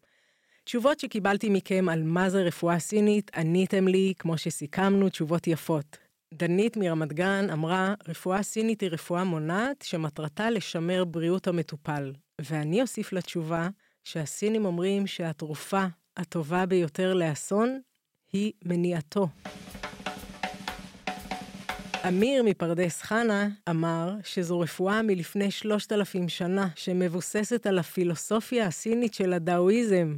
תשובות 0.64 1.00
שקיבלתי 1.00 1.50
מכם 1.50 1.90
על 1.90 2.04
מה 2.04 2.30
זה 2.30 2.42
רפואה 2.42 2.80
סינית, 2.80 3.32
עניתם 3.36 3.88
לי, 3.88 4.14
כמו 4.20 4.38
שסיכמנו, 4.38 5.10
תשובות 5.10 5.48
יפות. 5.48 6.03
דנית 6.38 6.78
מרמת 6.78 7.14
גן 7.14 7.50
אמרה, 7.50 7.94
רפואה 8.08 8.44
סינית 8.44 8.82
היא 8.82 8.90
רפואה 8.90 9.24
מונעת 9.24 9.82
שמטרתה 9.82 10.50
לשמר 10.50 11.06
בריאות 11.06 11.48
המטופל. 11.48 12.14
ואני 12.42 12.82
אוסיף 12.82 13.14
לתשובה 13.14 13.70
שהסינים 14.04 14.66
אומרים 14.66 15.08
שהתרופה 15.08 15.86
הטובה 16.18 16.66
ביותר 16.66 17.14
לאסון 17.14 17.80
היא 18.34 18.52
מניעתו. 18.66 19.28
אמיר 22.08 22.44
מפרדס 22.44 23.02
חנה 23.02 23.48
אמר 23.70 24.16
שזו 24.24 24.60
רפואה 24.60 25.02
מלפני 25.02 25.52
שלושת 25.52 25.92
אלפים 25.92 26.30
שנה, 26.30 26.68
שמבוססת 26.76 27.68
על 27.68 27.80
הפילוסופיה 27.80 28.68
הסינית 28.68 29.14
של 29.14 29.34
הדאואיזם. 29.34 30.18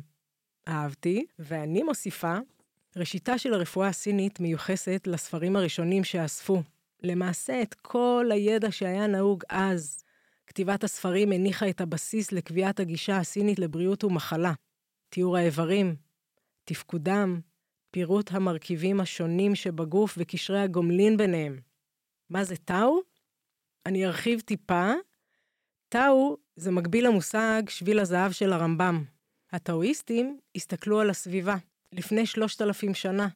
אהבתי, 0.68 1.26
ואני 1.40 1.84
מוסיפה, 1.84 2.38
ראשיתה 2.98 3.38
של 3.38 3.54
הרפואה 3.54 3.88
הסינית 3.88 4.40
מיוחסת 4.40 5.08
לספרים 5.08 5.56
הראשונים 5.56 6.04
שאספו. 6.04 6.64
למעשה 7.04 7.62
את 7.62 7.74
כל 7.74 8.30
הידע 8.34 8.72
שהיה 8.72 9.08
נהוג 9.08 9.44
אז. 9.50 10.04
כתיבת 10.48 10.84
הספרים 10.84 11.32
הניחה 11.32 11.70
את 11.70 11.82
הבסיס 11.82 12.32
לקביעת 12.32 12.80
הגישה 12.80 13.18
הסינית 13.18 13.60
לבריאות 13.60 14.04
ומחלה. 14.04 14.54
תיאור 15.10 15.38
האיברים, 15.38 15.96
תפקודם, 16.64 17.40
פירוט 17.92 18.32
המרכיבים 18.32 19.00
השונים 19.00 19.56
שבגוף 19.56 20.16
וקשרי 20.18 20.60
הגומלין 20.60 21.18
ביניהם. 21.18 21.60
מה 22.30 22.44
זה 22.44 22.56
טאו? 22.58 23.00
אני 23.86 24.06
ארחיב 24.06 24.40
טיפה. 24.40 24.92
טאו 25.90 26.38
זה 26.56 26.72
מקביל 26.72 27.08
למושג 27.08 27.64
שביל 27.70 28.00
הזהב 28.00 28.32
של 28.32 28.54
הרמב"ם. 28.54 29.04
הטאואיסטים 29.52 30.40
הסתכלו 30.56 31.00
על 31.00 31.10
הסביבה 31.10 31.56
לפני 31.96 32.26
שלושת 32.26 32.62
אלפים 32.62 32.94
שנה, 32.94 33.28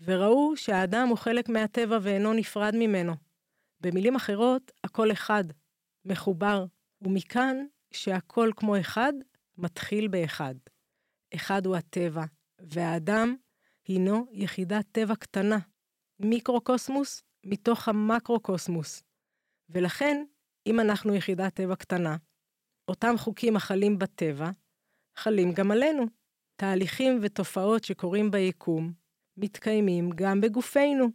וראו 0.00 0.56
שהאדם 0.56 1.08
הוא 1.08 1.18
חלק 1.18 1.48
מהטבע 1.48 1.98
ואינו 2.02 2.32
נפרד 2.32 2.72
ממנו. 2.76 3.12
במילים 3.80 4.16
אחרות, 4.16 4.72
הכל 4.84 5.12
אחד, 5.12 5.44
מחובר, 6.04 6.64
ומכאן 7.02 7.56
שהכל 7.92 8.50
כמו 8.56 8.80
אחד, 8.80 9.12
מתחיל 9.58 10.08
באחד. 10.08 10.54
אחד 11.34 11.66
הוא 11.66 11.76
הטבע, 11.76 12.24
והאדם 12.58 13.36
הינו 13.88 14.26
יחידת 14.30 14.84
טבע 14.92 15.16
קטנה, 15.16 15.58
מיקרוקוסמוס 16.20 17.22
מתוך 17.44 17.88
המקרוקוסמוס. 17.88 19.02
ולכן, 19.68 20.24
אם 20.66 20.80
אנחנו 20.80 21.14
יחידת 21.14 21.54
טבע 21.54 21.76
קטנה, 21.76 22.16
אותם 22.88 23.14
חוקים 23.18 23.56
החלים 23.56 23.98
בטבע, 23.98 24.50
חלים 25.16 25.52
גם 25.52 25.70
עלינו. 25.70 26.21
תהליכים 26.62 27.18
ותופעות 27.22 27.84
שקורים 27.84 28.30
ביקום, 28.30 28.92
מתקיימים 29.36 30.10
גם 30.14 30.40
בגופנו. 30.40 31.06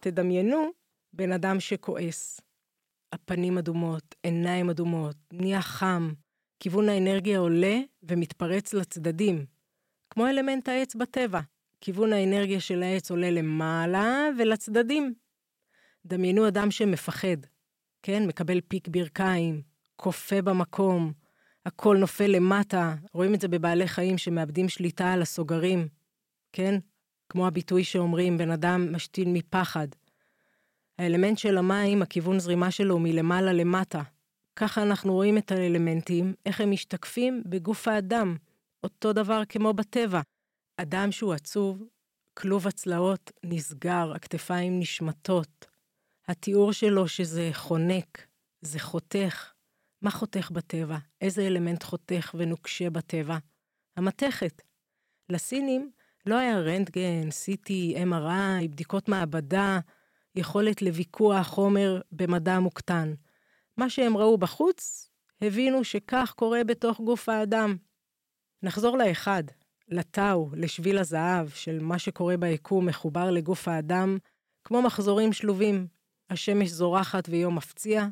תדמיינו 0.00 0.70
בן 1.12 1.32
אדם 1.32 1.60
שכועס. 1.60 2.40
הפנים 3.12 3.58
אדומות, 3.58 4.14
עיניים 4.22 4.70
אדומות, 4.70 5.16
נהיה 5.32 5.62
חם, 5.62 6.12
כיוון 6.60 6.88
האנרגיה 6.88 7.38
עולה 7.38 7.80
ומתפרץ 8.02 8.74
לצדדים, 8.74 9.46
כמו 10.10 10.26
אלמנט 10.26 10.68
העץ 10.68 10.94
בטבע. 10.94 11.40
כיוון 11.80 12.12
האנרגיה 12.12 12.60
של 12.60 12.82
העץ 12.82 13.10
עולה 13.10 13.30
למעלה 13.30 14.28
ולצדדים. 14.38 15.14
דמיינו 16.06 16.48
אדם 16.48 16.70
שמפחד, 16.70 17.46
כן? 18.02 18.26
מקבל 18.26 18.60
פיק 18.60 18.88
ברכיים, 18.88 19.62
כופה 19.96 20.42
במקום, 20.42 21.12
הכל 21.66 21.96
נופל 21.96 22.26
למטה, 22.26 22.94
רואים 23.12 23.34
את 23.34 23.40
זה 23.40 23.48
בבעלי 23.48 23.88
חיים 23.88 24.18
שמאבדים 24.18 24.68
שליטה 24.68 25.12
על 25.12 25.22
הסוגרים, 25.22 25.88
כן? 26.52 26.78
כמו 27.28 27.46
הביטוי 27.46 27.84
שאומרים, 27.84 28.38
בן 28.38 28.50
אדם 28.50 28.94
משתין 28.94 29.32
מפחד. 29.32 29.88
האלמנט 30.98 31.38
של 31.38 31.58
המים, 31.58 32.02
הכיוון 32.02 32.38
זרימה 32.38 32.70
שלו 32.70 32.98
מלמעלה 32.98 33.52
למטה. 33.52 34.02
ככה 34.56 34.82
אנחנו 34.82 35.14
רואים 35.14 35.38
את 35.38 35.52
האלמנטים, 35.52 36.34
איך 36.46 36.60
הם 36.60 36.70
משתקפים 36.70 37.42
בגוף 37.46 37.88
האדם. 37.88 38.36
אותו 38.84 39.12
דבר 39.12 39.42
כמו 39.48 39.72
בטבע. 39.72 40.20
אדם 40.76 41.12
שהוא 41.12 41.32
עצוב, 41.32 41.82
כלוב 42.34 42.66
הצלעות 42.66 43.32
נסגר, 43.44 44.12
הכתפיים 44.14 44.80
נשמטות. 44.80 45.66
התיאור 46.28 46.72
שלו 46.72 47.08
שזה 47.08 47.50
חונק, 47.52 48.26
זה 48.60 48.78
חותך. 48.80 49.52
מה 50.02 50.10
חותך 50.10 50.50
בטבע? 50.50 50.98
איזה 51.20 51.46
אלמנט 51.46 51.82
חותך 51.82 52.34
ונוקשה 52.38 52.90
בטבע? 52.90 53.38
המתכת. 53.96 54.62
לסינים 55.28 55.90
לא 56.26 56.38
היה 56.38 56.58
רנטגן, 56.58 57.28
CT, 57.28 57.70
MRI, 57.96 58.68
בדיקות 58.68 59.08
מעבדה, 59.08 59.78
יכולת 60.34 60.82
לוויכוח 60.82 61.46
חומר 61.46 62.00
במדע 62.12 62.58
מוקטן. 62.58 63.14
מה 63.76 63.90
שהם 63.90 64.16
ראו 64.16 64.38
בחוץ, 64.38 65.10
הבינו 65.42 65.84
שכך 65.84 66.32
קורה 66.36 66.64
בתוך 66.64 67.00
גוף 67.00 67.28
האדם. 67.28 67.76
נחזור 68.62 68.98
לאחד, 68.98 69.42
לטאו, 69.88 70.50
לשביל 70.54 70.98
הזהב, 70.98 71.48
של 71.48 71.78
מה 71.80 71.98
שקורה 71.98 72.36
ביקום 72.36 72.86
מחובר 72.86 73.30
לגוף 73.30 73.68
האדם, 73.68 74.18
כמו 74.64 74.82
מחזורים 74.82 75.32
שלובים. 75.32 75.86
השמש 76.30 76.68
זורחת 76.68 77.28
ויום 77.28 77.56
מפציע, 77.56 78.06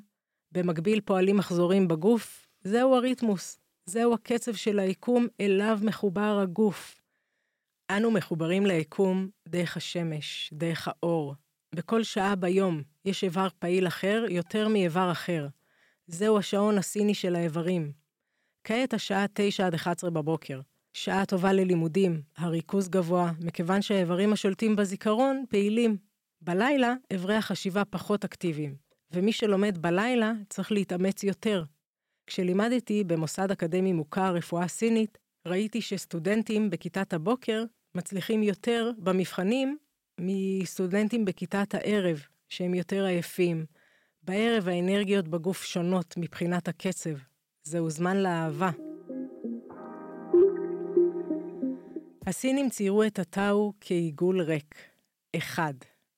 במקביל 0.53 1.01
פועלים 1.01 1.37
מחזורים 1.37 1.89
בגוף, 1.89 2.49
זהו 2.65 2.95
הריתמוס, 2.95 3.59
זהו 3.87 4.15
הקצב 4.15 4.55
של 4.55 4.79
היקום 4.79 5.27
אליו 5.41 5.79
מחובר 5.83 6.39
הגוף. 6.43 7.01
אנו 7.91 8.11
מחוברים 8.11 8.67
ליקום 8.67 9.29
דרך 9.49 9.77
השמש, 9.77 10.51
דרך 10.53 10.89
האור. 10.89 11.35
בכל 11.75 12.03
שעה 12.03 12.37
ביום 12.37 12.83
יש 13.05 13.25
איבר 13.25 13.49
פעיל 13.59 13.87
אחר 13.87 14.25
יותר 14.31 14.69
מאיבר 14.69 15.13
אחר. 15.13 15.49
זהו 16.07 16.39
השעון 16.39 16.79
הסיני 16.79 17.15
של 17.15 17.37
האיברים. 17.37 17.93
כעת 18.65 18.95
השעה 18.95 19.27
9 19.35 19.67
עד 19.67 19.75
11 19.75 20.11
בבוקר. 20.11 20.61
שעה 20.93 21.27
טובה 21.27 21.53
ללימודים, 21.53 22.23
הריכוז 22.37 22.89
גבוה, 22.89 23.33
מכיוון 23.41 23.83
שהאיברים 23.83 24.33
השולטים 24.33 24.77
בזיכרון 24.77 25.45
פעילים. 25.49 25.97
בלילה, 26.41 26.95
איברי 27.11 27.35
החשיבה 27.35 27.85
פחות 27.85 28.25
אקטיביים, 28.25 28.77
ומי 29.11 29.33
שלומד 29.33 29.79
בלילה 29.79 30.33
צריך 30.49 30.73
להתאמץ 30.73 31.25
יותר. 31.25 31.65
כשלימדתי 32.27 33.05
במוסד 33.05 33.51
אקדמי 33.51 33.93
מוכר 33.93 34.35
רפואה 34.35 34.69
סינית, 34.69 35.19
ראיתי 35.47 35.81
שסטודנטים 35.83 36.71
בכיתת 36.71 37.13
הבוקר 37.13 37.65
מצליחים 37.95 38.43
יותר 38.43 38.91
במבחנים 38.99 39.79
מסטודנטים 40.21 41.25
בכיתת 41.25 41.75
הערב, 41.75 42.23
שהם 42.49 42.75
יותר 42.75 43.05
עייפים. 43.05 43.67
בערב 44.23 44.69
האנרגיות 44.69 45.29
בגוף 45.29 45.65
שונות 45.65 46.15
מבחינת 46.17 46.69
הקצב. 46.69 47.17
זהו 47.63 47.91
זמן 47.91 48.17
לאהבה. 48.17 48.71
הסינים 52.27 52.71
ציירו 52.71 53.03
את 53.03 53.19
הטאו 53.19 53.73
כעיגול 53.81 54.41
ריק. 54.41 54.75
אחד. 55.37 55.75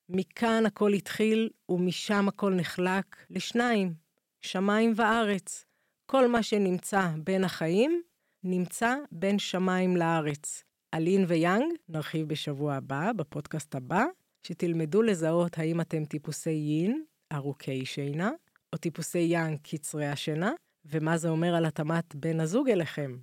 מכאן 0.08 0.66
הכל 0.66 0.92
התחיל 0.92 1.50
ומשם 1.68 2.28
הכל 2.28 2.54
נחלק 2.54 3.16
לשניים, 3.30 3.94
שמיים 4.40 4.92
וארץ. 4.96 5.64
כל 6.06 6.28
מה 6.28 6.42
שנמצא 6.42 7.08
בין 7.24 7.44
החיים, 7.44 8.02
נמצא 8.44 8.94
בין 9.12 9.38
שמיים 9.38 9.96
לארץ. 9.96 10.64
אלין 10.94 11.24
ויאנג, 11.28 11.72
נרחיב 11.88 12.28
בשבוע 12.28 12.74
הבא, 12.74 13.12
בפודקאסט 13.12 13.74
הבא, 13.74 14.04
שתלמדו 14.42 15.02
לזהות 15.02 15.58
האם 15.58 15.80
אתם 15.80 16.04
טיפוסי 16.04 16.50
יין, 16.50 17.04
ארוכי 17.32 17.86
שינה, 17.86 18.30
או 18.72 18.78
טיפוסי 18.78 19.18
יאנג, 19.18 19.58
קצרי 19.62 20.06
השינה, 20.06 20.52
ומה 20.84 21.18
זה 21.18 21.28
אומר 21.28 21.54
על 21.54 21.64
התאמת 21.64 22.14
בן 22.14 22.40
הזוג 22.40 22.70
אליכם. 22.70 23.16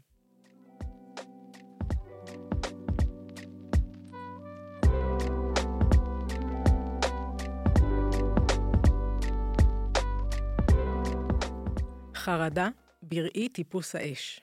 חרדה, 12.26 12.70
בראי 13.02 13.50
טיפוס 13.50 13.96
האש. 13.96 14.42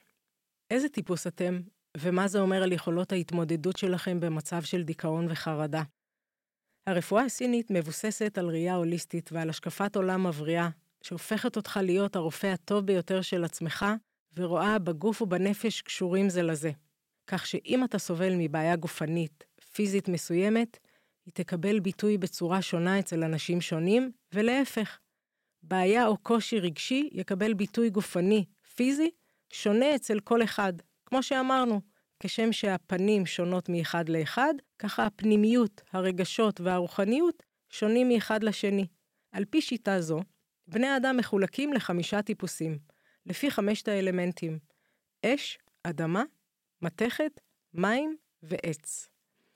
איזה 0.71 0.89
טיפוס 0.89 1.27
אתם, 1.27 1.61
ומה 1.97 2.29
זה 2.29 2.41
אומר 2.41 2.63
על 2.63 2.73
יכולות 2.73 3.13
ההתמודדות 3.13 3.77
שלכם 3.77 4.21
במצב 4.21 4.63
של 4.63 4.83
דיכאון 4.83 5.27
וחרדה? 5.31 5.83
הרפואה 6.87 7.25
הסינית 7.25 7.71
מבוססת 7.71 8.39
על 8.39 8.47
ראייה 8.47 8.75
הוליסטית 8.75 9.33
ועל 9.33 9.51
השקפת 9.51 9.97
עולם 9.97 10.27
מבריאה, 10.27 10.69
שהופכת 11.03 11.57
אותך 11.57 11.81
להיות 11.83 12.17
הרופא 12.17 12.47
הטוב 12.47 12.87
ביותר 12.87 13.23
של 13.23 13.45
עצמך, 13.45 13.87
ורואה 14.37 14.79
בגוף 14.79 15.23
ובנפש 15.23 15.81
קשורים 15.81 16.29
זה 16.29 16.43
לזה. 16.43 16.71
כך 17.27 17.47
שאם 17.47 17.85
אתה 17.85 17.99
סובל 17.99 18.35
מבעיה 18.39 18.77
גופנית, 18.77 19.45
פיזית 19.73 20.09
מסוימת, 20.09 20.79
היא 21.27 21.35
תקבל 21.35 21.81
ביטוי 21.81 22.19
בצורה 22.19 22.63
שונה 22.63 22.99
אצל 22.99 23.25
אנשים 23.25 23.61
שונים, 23.61 24.13
ולהפך. 24.35 25.02
בעיה 25.63 26.07
או 26.07 26.17
קושי 26.17 26.61
רגשי 26.61 27.09
יקבל 27.13 27.55
ביטוי 27.55 27.91
גופני, 27.91 28.45
פיזי, 28.75 29.11
שונה 29.53 29.95
אצל 29.95 30.21
כל 30.21 30.43
אחד. 30.43 30.73
כמו 31.07 31.23
שאמרנו, 31.23 31.81
כשם 32.21 32.53
שהפנים 32.53 33.27
שונות 33.27 33.69
מאחד 33.69 34.09
לאחד, 34.09 34.55
ככה 34.79 35.07
הפנימיות, 35.07 35.81
הרגשות 35.93 36.61
והרוחניות 36.61 37.43
שונים 37.71 38.09
מאחד 38.09 38.45
לשני. 38.45 38.87
על 39.33 39.45
פי 39.45 39.61
שיטה 39.61 40.01
זו, 40.01 40.21
בני 40.67 40.87
האדם 40.87 41.17
מחולקים 41.17 41.73
לחמישה 41.73 42.23
טיפוסים, 42.23 42.79
לפי 43.27 43.51
חמשת 43.51 43.89
האלמנטים 43.89 44.59
אש, 45.27 45.59
אדמה, 45.83 46.23
מתכת, 46.83 47.41
מים 47.75 48.17
ועץ. 48.43 49.09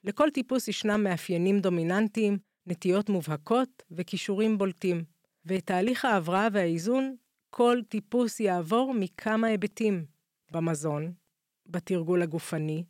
לכל 0.05 0.31
טיפוס 0.31 0.69
ישנם 0.69 1.05
מאפיינים 1.05 1.61
דומיננטיים, 1.61 2.39
נטיות 2.67 3.09
מובהקות 3.09 3.83
וכישורים 3.91 4.59
בולטים. 4.59 5.05
ואת 5.47 5.67
תהליך 5.67 6.05
ההבראה 6.05 6.49
והאיזון, 6.53 7.17
כל 7.51 7.79
טיפוס 7.89 8.41
יעבור 8.41 8.95
מכמה 8.95 9.47
היבטים. 9.47 10.07
במזון, 10.51 11.13
בתרגול 11.67 12.23
הגופני, 12.23 12.85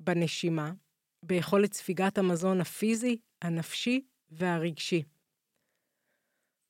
בנשימה, 0.00 0.72
ביכולת 1.22 1.74
ספיגת 1.74 2.18
המזון 2.18 2.60
הפיזי, 2.60 3.16
הנפשי 3.42 4.04
והרגשי. 4.30 5.02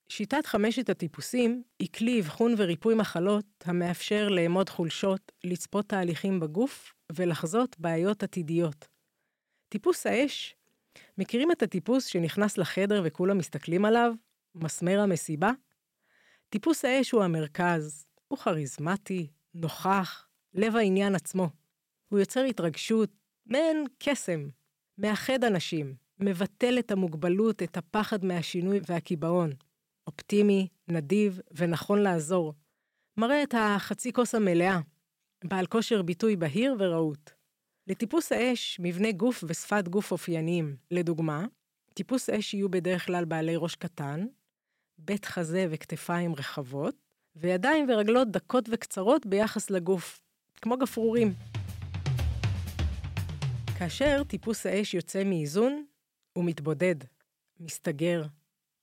שיטת 0.09 0.47
חמשת 0.47 0.91
הטיפוסים 0.91 1.63
היא 1.79 1.89
כלי 1.97 2.21
אבחון 2.21 2.55
וריפוי 2.59 2.95
מחלות 2.95 3.47
המאפשר 3.65 4.29
לאמוד 4.29 4.69
חולשות, 4.69 5.33
לצפות 5.45 5.89
תהליכים 5.89 6.41
בגוף 6.41 6.95
ולחזות 7.13 7.77
בעיות 7.79 8.23
עתידיות. 8.23 8.89
טיפוס 9.69 10.07
האש, 10.07 10.57
מכירים 11.19 11.53
את 11.53 11.63
הטיפוס 11.63 12.07
שנכנס 12.07 12.59
לחדר 12.59 13.03
וכולם 13.05 13.39
מסתכלים 13.39 13.85
עליו? 13.85 14.13
מסמר 14.55 15.01
המסיבה? 15.01 15.51
טיפוס 16.49 16.85
האש 16.85 17.11
הוא 17.11 17.23
המרכז, 17.23 18.07
הוא 18.29 18.39
כריזמטי, 18.39 19.27
נוכח, 19.55 20.29
לב 20.55 20.77
העניין 20.77 21.15
עצמו. 21.15 21.51
הוא 22.09 22.19
יוצר 22.19 22.41
התרגשות, 22.41 23.11
מעין 23.47 23.85
קסם, 23.99 24.49
מאחד 24.99 25.45
אנשים, 25.45 25.95
מבטל 26.19 26.79
את 26.79 26.91
המוגבלות, 26.91 27.63
את 27.63 27.77
הפחד 27.77 28.25
מהשינוי 28.25 28.81
והקיבעון. 28.89 29.51
אופטימי, 30.07 30.69
נדיב 30.89 31.41
ונכון 31.51 31.99
לעזור. 31.99 32.55
מראה 33.17 33.43
את 33.43 33.55
החצי 33.59 34.13
כוס 34.13 34.35
המלאה, 34.35 34.79
בעל 35.45 35.67
כושר 35.67 36.03
ביטוי 36.03 36.37
בהיר 36.37 36.77
ורהוט. 36.79 37.31
לטיפוס 37.87 38.33
האש, 38.33 38.81
מבנה 38.83 39.13
גוף 39.13 39.45
ושפת 39.49 39.89
גוף 39.89 40.13
אופייניים. 40.13 40.77
לדוגמה, 40.91 41.47
טיפוס 41.95 42.31
אש 42.31 42.55
יהיו 42.55 42.69
בדרך 42.69 43.07
כלל 43.07 43.25
בעלי 43.25 43.57
ראש 43.57 43.75
קטן, 43.75 44.27
בית 44.99 45.25
חזה 45.25 45.67
וכתפיים 45.71 46.35
רחבות, 46.35 46.95
וידיים 47.37 47.87
ורגלות 47.91 48.31
דקות 48.31 48.69
וקצרות 48.73 49.27
ביחס 49.27 49.71
לגוף, 49.71 50.21
כמו 50.63 50.77
גפרורים. 50.77 51.35
כאשר 53.79 54.23
טיפוס 54.25 54.67
האש 54.67 54.95
יוצא 54.95 55.25
מאיזון, 55.25 55.85
הוא 56.33 56.45
מתבודד, 56.45 56.97
מסתגר, 57.61 58.23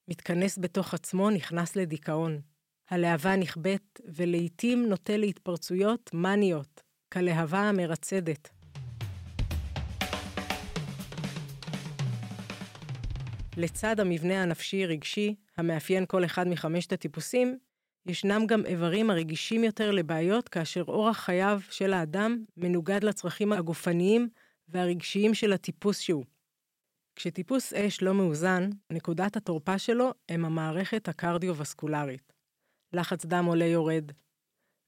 מתכנס 0.07 0.57
בתוך 0.57 0.93
עצמו, 0.93 1.29
נכנס 1.29 1.75
לדיכאון. 1.75 2.41
הלהבה 2.89 3.35
נכבדת, 3.35 4.01
ולעיתים 4.05 4.89
נוטה 4.89 5.17
להתפרצויות 5.17 6.09
מאניות, 6.13 6.81
כלהבה 7.13 7.59
המרצדת. 7.59 8.49
לצד 13.57 13.99
המבנה 13.99 14.43
הנפשי-רגשי, 14.43 15.35
המאפיין 15.59 16.05
כל 16.05 16.25
אחד 16.25 16.47
מחמשת 16.47 16.93
הטיפוסים, 16.93 17.57
ישנם 18.05 18.41
גם 18.47 18.65
איברים 18.65 19.09
הרגישים 19.09 19.63
יותר 19.63 19.91
לבעיות 19.91 20.49
כאשר 20.49 20.83
אורח 20.87 21.17
חייו 21.17 21.59
של 21.69 21.93
האדם 21.93 22.43
מנוגד 22.57 23.03
לצרכים 23.03 23.51
הגופניים 23.53 24.29
והרגשיים 24.67 25.33
של 25.33 25.53
הטיפוס 25.53 25.99
שהוא. 25.99 26.25
כשטיפוס 27.15 27.73
אש 27.73 28.01
לא 28.01 28.13
מאוזן, 28.13 28.69
נקודת 28.89 29.37
התורפה 29.37 29.79
שלו 29.79 30.11
הם 30.29 30.45
המערכת 30.45 31.07
הקרדיו-וסקולרית. 31.07 32.33
לחץ 32.93 33.25
דם 33.25 33.45
עולה 33.45 33.65
יורד. 33.65 34.11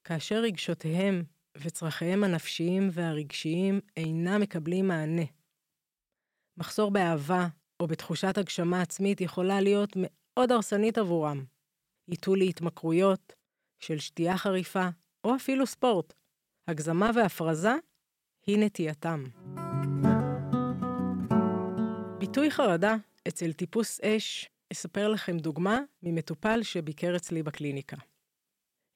כאשר 0.04 0.36
רגשותיהם 0.36 1.24
וצרכיהם 1.58 2.24
הנפשיים 2.24 2.90
והרגשיים 2.92 3.80
אינם 3.98 4.42
מקבלים 4.42 4.88
מענה. 4.88 5.26
מחסור 6.58 6.92
באהבה 6.92 7.48
או 7.80 7.88
בתחושת 7.88 8.38
הגשמה 8.38 8.82
עצמית 8.82 9.22
יכולה 9.22 9.62
להיות 9.62 9.98
מאוד 10.40 10.52
הרסנית 10.52 10.98
עבורם. 10.98 11.44
ייטו 12.08 12.36
להתמכרויות, 12.36 13.34
של 13.80 14.00
שתייה 14.00 14.38
חריפה, 14.38 14.88
או 15.24 15.36
אפילו 15.36 15.66
ספורט. 15.66 16.14
הגזמה 16.68 17.12
והפרזה 17.16 17.74
היא 18.48 18.58
נטייתם. 18.58 19.24
ביטוי 22.18 22.52
חרדה 22.52 22.96
אצל 23.28 23.54
טיפוס 23.54 24.00
אש, 24.02 24.50
אספר 24.72 25.08
לכם 25.08 25.38
דוגמה 25.38 25.80
ממטופל 26.04 26.64
שביקר 26.64 27.16
אצלי 27.16 27.44
בקליניקה. 27.44 27.98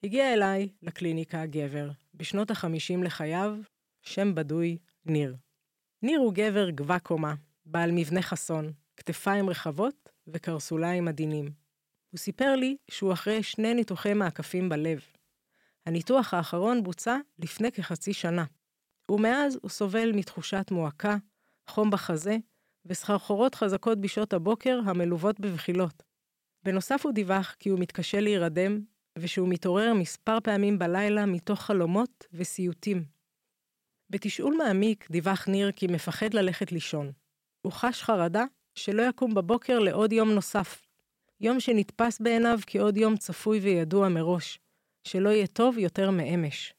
הגיע 0.02 0.32
אליי 0.32 0.68
לקליניקה 0.82 1.46
גבר, 1.46 1.90
בשנות 2.14 2.50
ה-50 2.50 3.04
לחייו, 3.04 3.56
שם 4.02 4.34
בדוי, 4.34 4.78
ניר. 5.04 5.36
ניר 6.02 6.18
הוא 6.20 6.32
גבר 6.34 6.70
גבה 6.70 6.98
קומה, 6.98 7.34
בעל 7.66 7.90
מבנה 7.92 8.22
חסון, 8.22 8.72
כתפיים 8.96 9.50
רחבות 9.50 10.15
וקרסוליים 10.26 11.08
עדינים. 11.08 11.50
הוא 12.10 12.18
סיפר 12.18 12.56
לי 12.56 12.76
שהוא 12.90 13.12
אחרי 13.12 13.42
שני 13.42 13.74
ניתוחי 13.74 14.14
מעקפים 14.14 14.68
בלב. 14.68 15.00
הניתוח 15.86 16.34
האחרון 16.34 16.82
בוצע 16.82 17.16
לפני 17.38 17.72
כחצי 17.72 18.12
שנה, 18.12 18.44
ומאז 19.10 19.58
הוא 19.62 19.70
סובל 19.70 20.12
מתחושת 20.12 20.70
מועקה, 20.70 21.16
חום 21.68 21.90
בחזה 21.90 22.36
וסחרחורות 22.84 23.54
חזקות 23.54 24.00
בשעות 24.00 24.32
הבוקר 24.32 24.80
המלוות 24.84 25.40
בבחילות. 25.40 26.02
בנוסף 26.62 27.00
הוא 27.04 27.12
דיווח 27.12 27.54
כי 27.58 27.68
הוא 27.68 27.80
מתקשה 27.80 28.20
להירדם, 28.20 28.80
ושהוא 29.18 29.48
מתעורר 29.48 29.92
מספר 29.94 30.38
פעמים 30.40 30.78
בלילה 30.78 31.26
מתוך 31.26 31.60
חלומות 31.60 32.24
וסיוטים. 32.32 33.04
בתשאול 34.10 34.56
מעמיק 34.58 35.10
דיווח 35.10 35.48
ניר 35.48 35.72
כי 35.72 35.86
מפחד 35.86 36.34
ללכת 36.34 36.72
לישון. 36.72 37.12
הוא 37.62 37.72
חש 37.72 38.02
חרדה 38.02 38.44
שלא 38.76 39.02
יקום 39.02 39.34
בבוקר 39.34 39.78
לעוד 39.78 40.12
יום 40.12 40.30
נוסף. 40.30 40.86
יום 41.40 41.60
שנתפס 41.60 42.20
בעיניו 42.20 42.58
כעוד 42.66 42.96
יום 42.96 43.16
צפוי 43.16 43.58
וידוע 43.58 44.08
מראש, 44.08 44.58
שלא 45.04 45.28
יהיה 45.28 45.46
טוב 45.46 45.78
יותר 45.78 46.10
מאמש. 46.10 46.74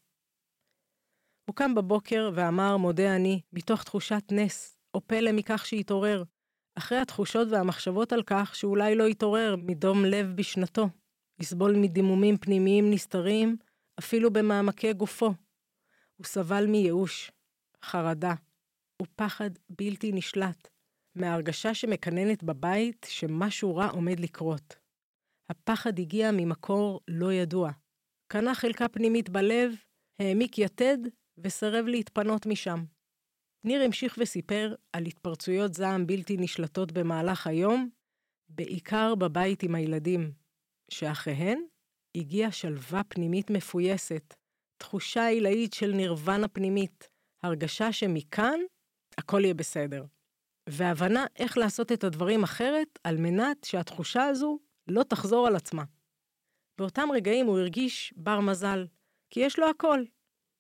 הוא 1.46 1.56
קם 1.56 1.76
בבוקר 1.76 2.32
ואמר, 2.34 2.78
מודה 2.78 3.16
אני, 3.16 3.42
מתוך 3.54 3.84
תחושת 3.84 4.24
נס, 4.32 4.78
או 4.94 5.02
פלא 5.08 5.32
מכך 5.32 5.66
שהתעורר, 5.66 6.24
אחרי 6.76 6.98
התחושות 6.98 7.48
והמחשבות 7.52 8.14
על 8.14 8.24
כך 8.24 8.56
שאולי 8.56 8.96
לא 8.96 9.04
יתעורר 9.04 9.56
מדום 9.56 10.06
לב 10.06 10.34
בשנתו, 10.36 10.90
יסבול 11.40 11.76
מדימומים 11.76 12.38
פנימיים 12.38 12.92
נסתרים, 12.92 13.58
אפילו 14.00 14.34
במעמקי 14.34 14.94
גופו. 14.94 15.34
הוא 16.18 16.26
סבל 16.26 16.66
מייאוש, 16.66 17.32
חרדה 17.86 18.34
ופחד 19.02 19.50
בלתי 19.70 20.12
נשלט, 20.12 20.68
מההרגשה 21.18 21.74
שמקננת 21.74 22.44
בבית 22.44 23.06
שמשהו 23.10 23.76
רע 23.76 23.88
עומד 23.90 24.20
לקרות. 24.20 24.76
הפחד 25.50 26.00
הגיע 26.00 26.32
ממקור 26.32 27.02
לא 27.08 27.34
ידוע. 27.34 27.72
קנה 28.32 28.56
חלקה 28.56 28.88
פנימית 28.88 29.30
בלב, 29.30 29.72
העמיק 30.22 30.58
יתד 30.58 30.98
וסרב 31.38 31.86
להתפנות 31.86 32.46
משם. 32.46 32.84
ניר 33.64 33.82
המשיך 33.82 34.18
וסיפר 34.20 34.76
על 34.94 35.06
התפרצויות 35.06 35.74
זעם 35.74 36.08
בלתי 36.08 36.38
נשלטות 36.38 36.92
במהלך 36.92 37.48
היום, 37.48 37.90
בעיקר 38.50 39.16
בבית 39.16 39.64
עם 39.64 39.76
הילדים, 39.76 40.32
שאחריהן 40.92 41.62
הגיעה 42.18 42.52
שלווה 42.52 43.04
פנימית 43.04 43.50
מפויסת, 43.50 44.34
תחושה 44.82 45.28
עילאית 45.28 45.74
של 45.74 45.92
נירוונה 45.92 46.48
פנימית, 46.48 47.10
הרגשה 47.44 47.94
שמכאן 47.94 48.60
הכל 49.18 49.42
יהיה 49.44 49.54
בסדר. 49.54 50.06
והבנה 50.68 51.26
איך 51.36 51.58
לעשות 51.58 51.92
את 51.92 52.04
הדברים 52.04 52.44
אחרת 52.44 53.00
על 53.04 53.18
מנת 53.18 53.64
שהתחושה 53.64 54.24
הזו 54.24 54.60
לא 54.88 55.04
תחזור 55.04 55.48
על 55.48 55.56
עצמה. 55.56 55.84
באותם 56.78 57.08
רגעים 57.14 57.46
הוא 57.46 57.60
הרגיש 57.60 58.14
בר 58.18 58.40
מזל, 58.40 58.88
כי 59.30 59.40
יש 59.40 59.60
לו 59.60 59.70
הכל. 59.70 60.04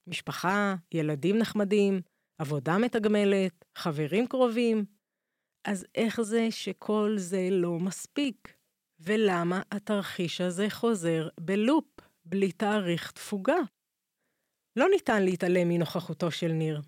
משפחה, 0.07 0.75
ילדים 0.93 1.37
נחמדים, 1.37 2.01
עבודה 2.37 2.77
מתגמלת, 2.77 3.65
חברים 3.75 4.27
קרובים. 4.27 4.85
אז 5.65 5.85
איך 5.95 6.21
זה 6.21 6.51
שכל 6.51 7.13
זה 7.17 7.47
לא 7.51 7.79
מספיק? 7.79 8.53
ולמה 8.99 9.61
התרחיש 9.71 10.41
הזה 10.41 10.69
חוזר 10.69 11.27
בלופ, 11.39 11.85
בלי 12.25 12.51
תאריך 12.51 13.11
תפוגה? 13.11 13.57
לא 14.75 14.85
ניתן 14.89 15.23
להתעלם 15.23 15.69
מנוכחותו 15.69 16.31
של 16.31 16.51
ניר. 16.51 16.81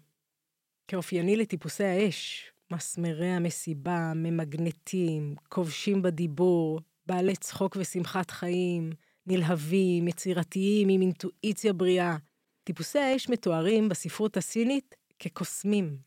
כאופייני 0.87 1.37
לטיפוסי 1.37 1.83
האש, 1.83 2.48
מסמרי 2.71 3.27
המסיבה, 3.27 4.11
ממגנטים, 4.15 5.35
כובשים 5.49 6.01
בדיבור, 6.01 6.79
בעלי 7.05 7.35
צחוק 7.35 7.77
ושמחת 7.79 8.31
חיים, 8.31 8.89
נלהבים, 9.27 10.07
יצירתיים, 10.07 10.89
עם 10.89 11.01
אינטואיציה 11.01 11.73
בריאה. 11.73 12.17
טיפוסי 12.63 12.99
האש 12.99 13.29
מתוארים 13.29 13.89
בספרות 13.89 14.37
הסינית 14.37 14.95
כקוסמים. 15.19 15.97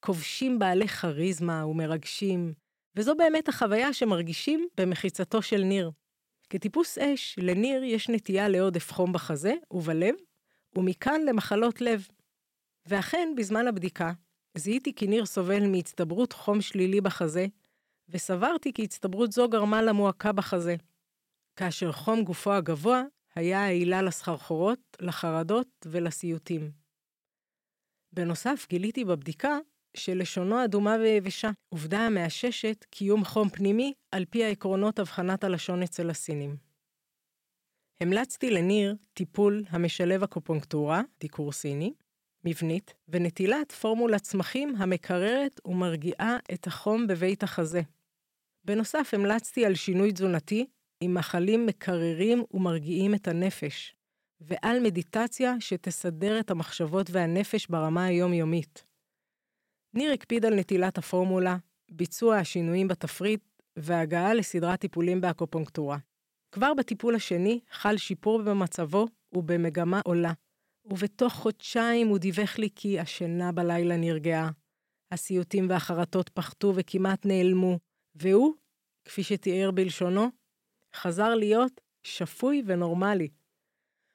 כובשים 0.00 0.58
בעלי 0.58 0.88
כריזמה 0.88 1.66
ומרגשים, 1.66 2.54
וזו 2.96 3.14
באמת 3.14 3.48
החוויה 3.48 3.92
שמרגישים 3.92 4.68
במחיצתו 4.78 5.42
של 5.42 5.62
ניר. 5.62 5.90
כטיפוס 6.50 6.98
אש, 6.98 7.36
לניר 7.38 7.84
יש 7.84 8.08
נטייה 8.08 8.48
לעודף 8.48 8.92
חום 8.92 9.12
בחזה 9.12 9.54
ובלב, 9.70 10.14
ומכאן 10.76 11.20
למחלות 11.22 11.80
לב. 11.80 12.08
ואכן, 12.86 13.28
בזמן 13.36 13.66
הבדיקה, 13.66 14.12
זיהיתי 14.58 14.94
כי 14.94 15.06
ניר 15.06 15.26
סובל 15.26 15.66
מהצטברות 15.66 16.32
חום 16.32 16.60
שלילי 16.60 17.00
בחזה, 17.00 17.46
וסברתי 18.08 18.72
כי 18.72 18.84
הצטברות 18.84 19.32
זו 19.32 19.48
גרמה 19.48 19.82
למועקה 19.82 20.32
בחזה. 20.32 20.76
כאשר 21.56 21.92
חום 21.92 22.24
גופו 22.24 22.52
הגבוה 22.52 23.02
היה 23.34 23.64
העילה 23.64 24.02
לסחרחורות, 24.02 24.96
לחרדות 25.00 25.86
ולסיוטים. 25.86 26.70
בנוסף, 28.12 28.66
גיליתי 28.68 29.04
בבדיקה 29.04 29.58
שלשונו 29.96 30.64
אדומה 30.64 30.96
ויבשה, 31.00 31.50
עובדה 31.68 31.98
המאששת 31.98 32.86
קיום 32.90 33.24
חום 33.24 33.48
פנימי 33.48 33.92
על 34.10 34.24
פי 34.24 34.44
העקרונות 34.44 35.00
אבחנת 35.00 35.44
הלשון 35.44 35.82
אצל 35.82 36.10
הסינים. 36.10 36.56
המלצתי 38.00 38.50
לניר 38.50 38.96
טיפול 39.14 39.62
המשלב 39.68 40.22
אקופונקטורה, 40.22 41.02
דיקור 41.20 41.52
סיני, 41.52 41.94
מבנית, 42.46 42.94
ונטילת 43.08 43.72
פורמולת 43.72 44.22
צמחים 44.22 44.74
המקררת 44.78 45.60
ומרגיעה 45.64 46.36
את 46.52 46.66
החום 46.66 47.06
בבית 47.06 47.42
החזה. 47.42 47.80
בנוסף, 48.64 49.10
המלצתי 49.12 49.66
על 49.66 49.74
שינוי 49.74 50.12
תזונתי 50.12 50.66
עם 51.00 51.14
מחלים 51.14 51.66
מקררים 51.66 52.44
ומרגיעים 52.54 53.14
את 53.14 53.28
הנפש, 53.28 53.94
ועל 54.40 54.80
מדיטציה 54.80 55.54
שתסדר 55.60 56.40
את 56.40 56.50
המחשבות 56.50 57.10
והנפש 57.10 57.66
ברמה 57.66 58.04
היומיומית. 58.04 58.84
ניר 59.94 60.12
הקפיד 60.12 60.44
על 60.44 60.54
נטילת 60.54 60.98
הפורמולה, 60.98 61.56
ביצוע 61.90 62.36
השינויים 62.36 62.88
בתפריט 62.88 63.40
והגעה 63.76 64.34
לסדרת 64.34 64.80
טיפולים 64.80 65.20
באקופונקטורה. 65.20 65.98
כבר 66.52 66.74
בטיפול 66.74 67.14
השני 67.14 67.60
חל 67.70 67.96
שיפור 67.96 68.42
במצבו 68.42 69.06
ובמגמה 69.32 70.00
עולה, 70.04 70.32
ובתוך 70.90 71.32
חודשיים 71.32 72.08
הוא 72.08 72.18
דיווח 72.18 72.58
לי 72.58 72.68
כי 72.74 73.00
השינה 73.00 73.52
בלילה 73.52 73.96
נרגעה. 73.96 74.50
הסיוטים 75.12 75.70
והחרטות 75.70 76.28
פחתו 76.28 76.72
וכמעט 76.76 77.26
נעלמו, 77.26 77.78
והוא, 78.14 78.54
כפי 79.04 79.22
שתיאר 79.22 79.70
בלשונו, 79.70 80.30
חזר 80.96 81.34
להיות 81.34 81.80
שפוי 82.02 82.62
ונורמלי. 82.66 83.28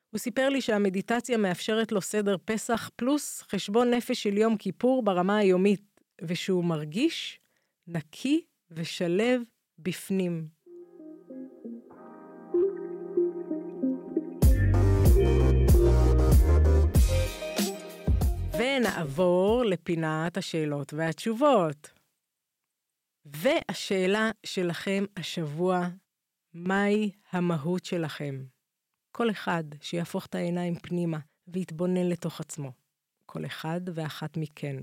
הוא 0.10 0.19
סיפר 0.19 0.49
לי 0.49 0.62
שהמדיטציה 0.62 1.38
מאפשרת 1.38 1.91
לו 1.91 2.01
סדר 2.01 2.36
פסח 2.45 2.89
פלוס 2.95 3.41
חשבון 3.41 3.93
נפש 3.93 4.23
של 4.23 4.38
יום 4.38 4.57
כיפור 4.57 5.03
ברמה 5.03 5.38
היומית, 5.38 6.01
ושהוא 6.21 6.65
מרגיש 6.65 7.39
נקי 7.88 8.45
ושלב 8.71 9.41
בפנים. 9.79 10.47
ונעבור 18.79 19.63
לפינת 19.65 20.38
השאלות 20.38 20.93
והתשובות. 20.93 21.91
והשאלה 23.25 24.31
שלכם 24.45 25.05
השבוע, 25.17 25.88
מהי 26.53 27.12
המהות 27.31 27.86
שלכם? 27.86 28.43
כל 29.12 29.31
אחד 29.31 29.63
שיהפוך 29.81 30.25
את 30.25 30.36
העיניים 30.36 30.75
פנימה 30.75 31.19
ויתבונן 31.47 32.10
לתוך 32.10 32.39
עצמו. 32.39 32.71
כל 33.25 33.45
אחד 33.45 33.81
ואחת 33.93 34.38
מכן. 34.38 34.77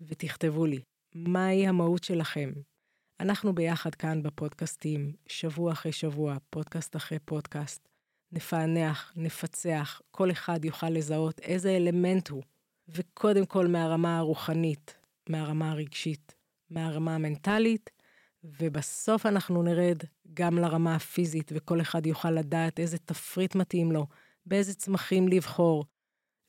ותכתבו 0.00 0.66
לי, 0.66 0.80
מהי 1.14 1.66
המהות 1.66 2.04
שלכם? 2.04 2.52
אנחנו 3.20 3.54
ביחד 3.54 3.94
כאן 3.94 4.22
בפודקאסטים, 4.22 5.12
שבוע 5.26 5.72
אחרי 5.72 5.92
שבוע, 5.92 6.36
פודקאסט 6.50 6.96
אחרי 6.96 7.18
פודקאסט. 7.18 7.88
נפענח, 8.32 9.12
נפצח, 9.16 10.00
כל 10.10 10.30
אחד 10.30 10.64
יוכל 10.64 10.90
לזהות 10.90 11.40
איזה 11.40 11.76
אלמנט 11.76 12.28
הוא, 12.28 12.42
וקודם 12.94 13.46
כל 13.46 13.66
מהרמה 13.66 14.18
הרוחנית, 14.18 14.94
מהרמה 15.28 15.70
הרגשית, 15.70 16.34
מהרמה 16.70 17.14
המנטלית, 17.14 17.90
ובסוף 18.44 19.26
אנחנו 19.26 19.62
נרד 19.62 19.98
גם 20.34 20.58
לרמה 20.58 20.94
הפיזית, 20.94 21.52
וכל 21.54 21.80
אחד 21.80 22.06
יוכל 22.06 22.30
לדעת 22.30 22.80
איזה 22.80 22.98
תפריט 22.98 23.54
מתאים 23.54 23.92
לו, 23.92 24.06
באיזה 24.46 24.74
צמחים 24.74 25.28
לבחור. 25.28 25.84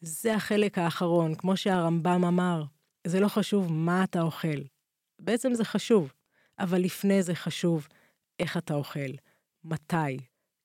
זה 0.01 0.36
החלק 0.36 0.77
האחרון, 0.77 1.36
כמו 1.36 1.58
שהרמב"ם 1.58 2.25
אמר, 2.25 2.63
זה 3.08 3.19
לא 3.19 3.27
חשוב 3.27 3.71
מה 3.71 4.03
אתה 4.03 4.21
אוכל. 4.21 4.62
בעצם 5.19 5.53
זה 5.53 5.65
חשוב, 5.65 6.13
אבל 6.60 6.82
לפני 6.82 7.23
זה 7.23 7.36
חשוב 7.36 7.88
איך 8.39 8.58
אתה 8.58 8.73
אוכל, 8.73 9.10
מתי, 9.63 10.17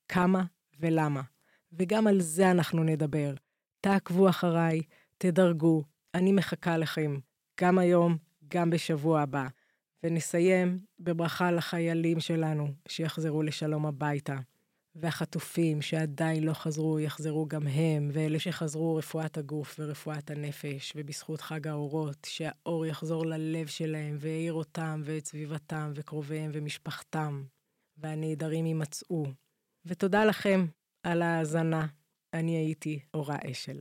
כמה 0.09 0.45
ולמה. 0.81 1.23
וגם 1.73 2.07
על 2.07 2.21
זה 2.21 2.51
אנחנו 2.51 2.83
נדבר. 2.83 3.35
תעקבו 3.81 4.29
אחריי, 4.29 4.81
תדרגו, 5.19 5.83
אני 6.15 6.33
מחכה 6.33 6.77
לכם, 6.77 7.19
גם 7.61 7.79
היום, 7.79 8.17
גם 8.49 8.71
בשבוע 8.71 9.21
הבא. 9.21 9.47
ונסיים 10.03 10.79
בברכה 11.01 11.51
לחיילים 11.51 12.21
שלנו, 12.21 12.69
שיחזרו 12.89 13.43
לשלום 13.43 13.87
הביתה. 13.87 14.37
והחטופים 14.95 15.83
שעדיין 15.83 16.45
לא 16.45 16.53
חזרו, 16.53 17.01
יחזרו 17.01 17.47
גם 17.47 17.67
הם, 17.67 18.11
ואלה 18.13 18.39
שחזרו, 18.39 18.97
רפואת 18.97 19.39
הגוף 19.39 19.77
ורפואת 19.79 20.31
הנפש, 20.31 20.93
ובזכות 20.97 21.41
חג 21.41 21.67
האורות, 21.67 22.27
שהאור 22.27 22.87
יחזור 22.87 23.27
ללב 23.27 23.67
שלהם, 23.67 24.17
ויעיר 24.21 24.53
אותם 24.53 25.03
ואת 25.05 25.27
סביבתם 25.27 25.93
וקרוביהם 25.95 26.51
ומשפחתם, 26.55 27.43
והנעדרים 27.97 28.67
יימצאו. 28.67 29.27
ותודה 29.85 30.25
לכם 30.25 30.67
על 31.03 31.23
ההאזנה. 31.23 31.87
אני 32.35 32.57
הייתי 32.57 33.01
אורה 33.15 33.37
אשל. 33.51 33.79